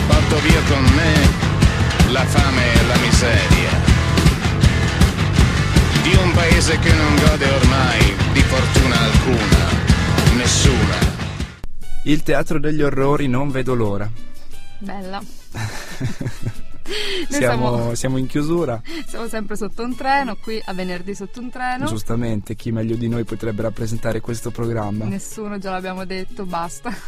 Porto 0.07 0.39
via 0.41 0.61
con 0.69 0.85
me 0.95 2.13
la 2.13 2.25
fame 2.25 2.73
e 2.73 2.87
la 2.87 2.97
miseria 2.99 3.93
di 6.03 6.15
un 6.23 6.33
paese 6.33 6.79
che 6.79 6.93
non 6.93 7.17
gode 7.17 7.51
ormai 7.51 8.15
di 8.33 8.41
fortuna 8.41 9.01
alcuna, 9.01 10.37
nessuna. 10.37 11.24
Il 12.07 12.23
teatro 12.23 12.61
degli 12.61 12.83
orrori, 12.83 13.29
non 13.29 13.51
vedo 13.51 13.75
l'ora. 13.75 14.11
Bella. 14.79 15.23
Siamo, 17.31 17.77
siamo, 17.77 17.95
siamo 17.95 18.17
in 18.19 18.27
chiusura. 18.27 18.81
siamo 19.07 19.27
sempre 19.27 19.57
sotto 19.57 19.83
un 19.83 19.97
treno, 19.97 20.37
qui 20.37 20.61
a 20.63 20.75
venerdì 20.75 21.15
sotto 21.15 21.41
un 21.41 21.49
treno. 21.49 21.87
Giustamente, 21.87 22.55
chi 22.55 22.73
meglio 22.73 22.97
di 22.97 23.09
noi 23.09 23.25
potrebbe 23.25 23.63
rappresentare 23.63 24.21
questo 24.21 24.51
programma? 24.51 25.07
Nessuno, 25.07 25.57
già 25.59 25.71
l'abbiamo 25.71 26.05
detto, 26.05 26.45
basta. 26.45 26.95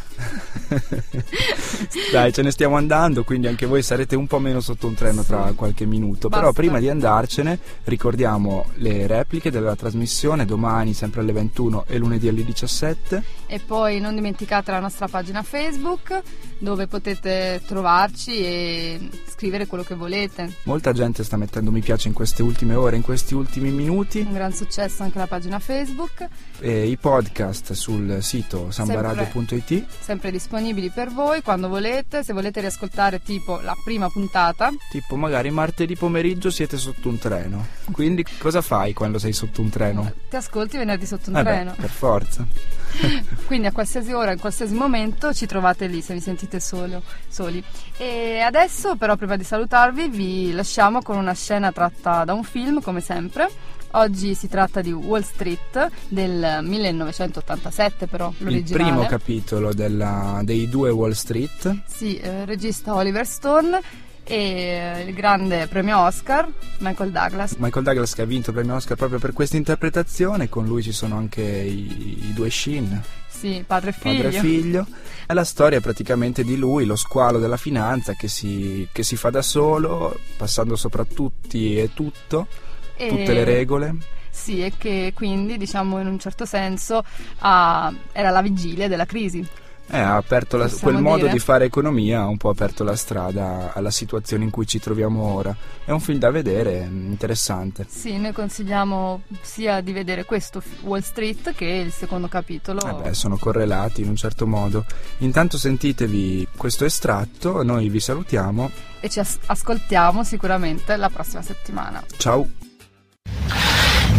Dai, 2.11 2.33
ce 2.33 2.41
ne 2.41 2.49
stiamo 2.49 2.75
andando, 2.75 3.23
quindi 3.23 3.45
anche 3.45 3.67
voi 3.67 3.83
sarete 3.83 4.15
un 4.15 4.25
po' 4.25 4.39
meno 4.39 4.61
sotto 4.61 4.87
un 4.87 4.95
treno 4.95 5.23
tra 5.23 5.53
qualche 5.55 5.85
minuto. 5.85 6.27
Però 6.27 6.47
Basta. 6.47 6.59
prima 6.59 6.79
di 6.79 6.89
andarcene 6.89 7.59
ricordiamo 7.83 8.71
le 8.75 9.05
repliche 9.05 9.51
della 9.51 9.75
trasmissione 9.75 10.45
domani 10.45 10.93
sempre 10.93 11.21
alle 11.21 11.33
21 11.33 11.85
e 11.87 11.97
lunedì 11.99 12.27
alle 12.27 12.43
17. 12.43 13.23
E 13.49 13.59
poi 13.59 13.99
non 14.01 14.13
dimenticate 14.13 14.71
la 14.71 14.79
nostra 14.79 15.07
pagina 15.07 15.41
Facebook 15.41 16.21
dove 16.59 16.87
potete 16.87 17.61
trovarci 17.65 18.35
e 18.43 19.09
scrivere 19.29 19.67
quello 19.67 19.83
che 19.83 19.95
volete. 19.95 20.51
Molta 20.63 20.91
gente 20.91 21.23
sta 21.23 21.37
mettendo 21.37 21.71
mi 21.71 21.79
piace 21.81 22.07
in 22.09 22.13
queste 22.13 22.41
ultime 22.43 22.75
ore, 22.75 22.97
in 22.97 23.03
questi 23.03 23.33
ultimi 23.35 23.69
minuti. 23.71 24.19
Un 24.19 24.33
gran 24.33 24.53
successo 24.53 25.03
anche 25.03 25.17
la 25.17 25.27
pagina 25.27 25.59
Facebook, 25.59 26.27
E 26.59 26.87
i 26.87 26.97
podcast 26.97 27.71
sul 27.73 28.17
sito 28.21 28.69
sambaradio.it. 28.71 29.85
sempre 29.99 30.31
disponibili 30.31 30.89
per 30.89 31.09
voi 31.09 31.41
quando 31.41 31.67
volete. 31.69 32.23
Se 32.23 32.33
volete 32.33 32.59
riascoltare 32.59 33.21
tipo 33.21 33.59
la 33.61 33.75
prima 33.83 34.09
puntata, 34.09 34.71
Tipo 34.91 35.15
magari 35.15 35.51
martedì 35.51 35.95
pomeriggio 35.95 36.49
siete 36.49 36.75
sotto 36.77 37.07
un 37.09 37.17
treno. 37.17 37.65
Quindi 37.91 38.25
cosa 38.39 38.61
fai 38.61 38.93
quando 38.93 39.19
sei 39.19 39.31
sotto 39.33 39.61
un 39.61 39.69
treno? 39.69 40.11
ti 40.29 40.35
ascolti 40.35 40.77
venerdì 40.77 41.05
sotto 41.05 41.29
un 41.29 41.37
Eh 41.37 41.43
beh, 41.43 41.49
treno. 41.49 41.75
per 41.79 41.89
forza. 41.89 42.45
Quindi 43.45 43.67
a 43.67 43.71
qualsiasi 43.71 44.11
ora, 44.11 44.31
in 44.33 44.39
qualsiasi 44.39 44.73
momento 44.73 45.33
ci 45.33 45.45
trovate 45.45 45.87
lì 45.87 46.01
se 46.01 46.13
vi 46.13 46.19
sentite 46.19 46.59
solo- 46.59 47.01
soli. 47.27 47.63
E 47.97 48.39
adesso 48.39 48.95
però 48.97 49.15
prima 49.15 49.35
di 49.37 49.43
salutarvi 49.43 50.09
vi 50.09 50.51
lasciamo 50.51 51.01
con 51.01 51.17
una 51.17 51.33
scena 51.33 51.71
tratta 51.71 52.23
da 52.25 52.33
un 52.33 52.43
film 52.43 52.81
come 52.81 52.99
sempre. 53.01 53.49
Oggi 53.91 54.35
si 54.35 54.49
tratta 54.49 54.81
di 54.81 54.91
Wall 54.91 55.21
Street 55.21 55.89
del 56.09 56.59
1987 56.61 58.07
però 58.07 58.31
Il 58.39 58.43
l'originale. 58.45 58.83
primo 58.91 59.05
capitolo 59.05 59.73
della- 59.73 60.41
dei 60.43 60.67
due 60.69 60.89
Wall 60.89 61.11
Street. 61.11 61.83
Sì, 61.87 62.17
eh, 62.17 62.43
regista 62.45 62.93
Oliver 62.95 63.25
Stone 63.25 63.79
e 64.23 65.05
il 65.07 65.13
grande 65.13 65.67
premio 65.67 65.99
Oscar 65.99 66.47
Michael 66.79 67.11
Douglas. 67.11 67.53
Michael 67.57 67.85
Douglas 67.85 68.13
che 68.13 68.21
ha 68.23 68.25
vinto 68.25 68.49
il 68.49 68.57
premio 68.57 68.75
Oscar 68.75 68.97
proprio 68.97 69.19
per 69.19 69.31
questa 69.31 69.55
interpretazione, 69.55 70.49
con 70.49 70.65
lui 70.65 70.83
ci 70.83 70.91
sono 70.91 71.15
anche 71.17 71.41
i, 71.41 72.25
i 72.27 72.33
due 72.33 72.49
Shin, 72.49 73.01
Sì, 73.37 73.63
padre 73.67 73.89
e 73.91 73.93
figlio. 73.93 74.23
padre 74.23 74.37
e 74.37 74.39
figlio. 74.41 74.87
È 75.25 75.33
la 75.33 75.43
storia 75.43 75.79
praticamente 75.81 76.43
di 76.43 76.55
lui, 76.57 76.85
lo 76.85 76.95
squalo 76.95 77.37
della 77.39 77.57
finanza 77.57 78.13
che 78.13 78.27
si, 78.27 78.87
che 78.91 79.03
si 79.03 79.15
fa 79.15 79.29
da 79.29 79.41
solo, 79.41 80.17
passando 80.37 80.75
sopra 80.75 81.03
tutti 81.03 81.77
e 81.77 81.91
tutto, 81.93 82.47
E- 82.95 83.07
tutte 83.09 83.33
le 83.33 83.43
regole. 83.43 83.95
Sì, 84.31 84.63
e 84.63 84.73
che 84.77 85.11
quindi, 85.15 85.57
diciamo, 85.57 85.99
in 85.99 86.07
un 86.07 86.19
certo 86.19 86.45
senso 86.45 87.03
ha- 87.39 87.93
era 88.11 88.29
la 88.29 88.41
vigilia 88.41 88.87
della 88.87 89.05
crisi. 89.05 89.45
Eh, 89.89 89.97
ha 89.97 90.15
aperto 90.17 90.57
la- 90.57 90.69
quel 90.69 90.97
modo 90.97 91.21
dire? 91.23 91.31
di 91.31 91.39
fare 91.39 91.65
economia, 91.65 92.21
ha 92.21 92.27
un 92.27 92.35
po' 92.37 92.49
aperto 92.49 92.83
la 92.83 92.95
strada 92.95 93.71
alla 93.73 93.89
situazione 93.89 94.43
in 94.43 94.49
cui 94.49 94.67
ci 94.67 94.79
troviamo 94.79 95.23
ora. 95.33 95.55
È 95.85 95.91
un 95.91 96.01
film 96.01 96.19
da 96.19 96.29
vedere, 96.29 96.85
mm, 96.85 97.09
interessante. 97.11 97.85
Sì, 97.87 98.17
noi 98.17 98.33
consigliamo 98.33 99.21
sia 99.41 99.79
di 99.81 99.93
vedere 99.93 100.25
questo 100.25 100.61
Wall 100.81 100.99
Street 101.01 101.53
che 101.53 101.65
il 101.65 101.91
secondo 101.93 102.27
capitolo. 102.27 102.85
Eh 102.85 103.01
beh, 103.03 103.13
sono 103.13 103.37
correlati 103.37 104.01
in 104.01 104.09
un 104.09 104.15
certo 104.17 104.45
modo. 104.45 104.85
Intanto 105.19 105.57
sentitevi 105.57 106.47
questo 106.57 106.83
estratto, 106.83 107.63
noi 107.63 107.87
vi 107.87 107.99
salutiamo. 108.01 108.69
E 108.99 109.09
ci 109.09 109.19
as- 109.19 109.37
ascoltiamo 109.45 110.23
sicuramente 110.25 110.97
la 110.97 111.09
prossima 111.09 111.41
settimana. 111.41 112.03
Ciao. 112.17 112.66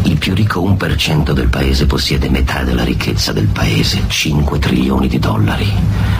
Il 0.09 0.17
più 0.17 0.33
ricco 0.33 0.63
1% 0.63 1.33
del 1.33 1.49
paese 1.49 1.85
possiede 1.85 2.31
metà 2.31 2.63
della 2.63 2.83
ricchezza 2.83 3.33
del 3.33 3.47
paese, 3.47 4.05
5 4.07 4.59
trilioni 4.59 5.07
di 5.07 5.19
dollari. 5.19 5.71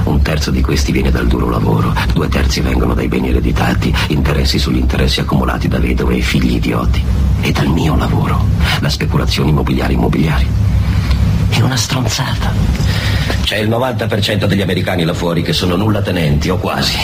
Un 0.05 0.21
terzo 0.21 0.51
di 0.51 0.61
questi 0.61 0.93
viene 0.93 1.11
dal 1.11 1.27
duro 1.27 1.49
lavoro, 1.49 1.95
due 2.13 2.29
terzi 2.29 2.61
vengono 2.61 2.93
dai 2.93 3.09
beni 3.09 3.31
ereditati, 3.31 3.95
interessi 4.09 4.59
sugli 4.59 4.77
interessi 4.77 5.21
accumulati 5.21 5.69
da 5.69 5.79
vedove 5.79 6.17
e 6.17 6.21
figli 6.21 6.57
idioti. 6.57 7.03
E 7.41 7.51
dal 7.51 7.69
mio 7.69 7.97
lavoro, 7.97 8.45
la 8.81 8.91
speculazione 8.91 9.49
immobiliare 9.49 9.95
immobiliari. 9.95 10.47
È 11.49 11.61
una 11.63 11.77
stronzata. 11.79 12.53
C'è 13.41 13.57
il 13.57 13.71
90% 13.71 14.45
degli 14.45 14.61
americani 14.61 15.05
là 15.05 15.15
fuori 15.15 15.41
che 15.41 15.55
sono 15.55 15.77
nulla 15.77 16.03
tenenti 16.03 16.51
o 16.51 16.59
quasi. 16.59 16.99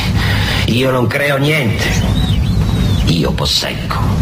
Io 0.67 0.91
non 0.91 1.07
creo 1.07 1.39
niente. 1.39 1.91
Io 3.07 3.33
posseggo. 3.33 4.14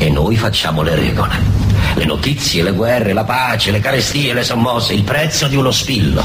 E 0.00 0.08
noi 0.08 0.34
facciamo 0.34 0.80
le 0.80 0.94
regole. 0.94 1.34
Le 1.94 2.06
notizie, 2.06 2.62
le 2.62 2.72
guerre, 2.72 3.12
la 3.12 3.24
pace, 3.24 3.70
le 3.70 3.80
carestie, 3.80 4.32
le 4.32 4.42
sommosse, 4.42 4.94
il 4.94 5.02
prezzo 5.02 5.46
di 5.46 5.56
uno 5.56 5.70
spillo. 5.70 6.24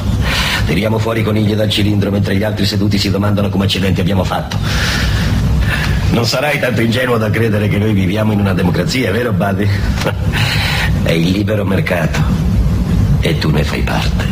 Tiriamo 0.66 0.98
fuori 0.98 1.20
i 1.20 1.24
conigli 1.24 1.54
dal 1.56 1.70
cilindro 1.70 2.10
mentre 2.10 2.38
gli 2.38 2.44
altri 2.44 2.66
seduti 2.66 2.98
si 2.98 3.12
domandano 3.12 3.50
come 3.50 3.66
accidenti 3.66 4.00
abbiamo 4.00 4.24
fatto. 4.24 4.58
Non 6.12 6.26
sarai 6.26 6.58
tanto 6.58 6.80
ingenuo 6.80 7.18
da 7.18 7.30
credere 7.30 7.68
che 7.68 7.78
noi 7.78 7.92
viviamo 7.92 8.32
in 8.32 8.40
una 8.40 8.54
democrazia, 8.54 9.12
vero 9.12 9.34
Buddy? 9.34 9.68
È 11.04 11.12
il 11.12 11.32
libero 11.32 11.66
mercato. 11.66 12.18
E 13.20 13.38
tu 13.40 13.50
ne 13.50 13.66
fai 13.66 13.82
parte. 13.82 14.26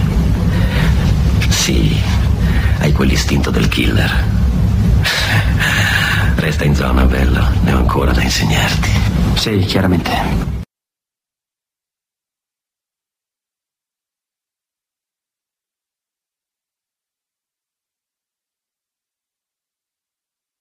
Sì, 1.49 1.99
hai 2.79 2.93
quell'istinto 2.93 3.51
del 3.51 3.67
killer. 3.67 4.23
Resta 6.35 6.63
in 6.63 6.75
zona, 6.75 7.03
bello. 7.03 7.45
Ne 7.65 7.73
ho 7.73 7.77
ancora 7.79 8.13
da 8.13 8.21
insegnarti. 8.21 9.02
Sì, 9.43 9.59
chiaramente. 9.65 10.62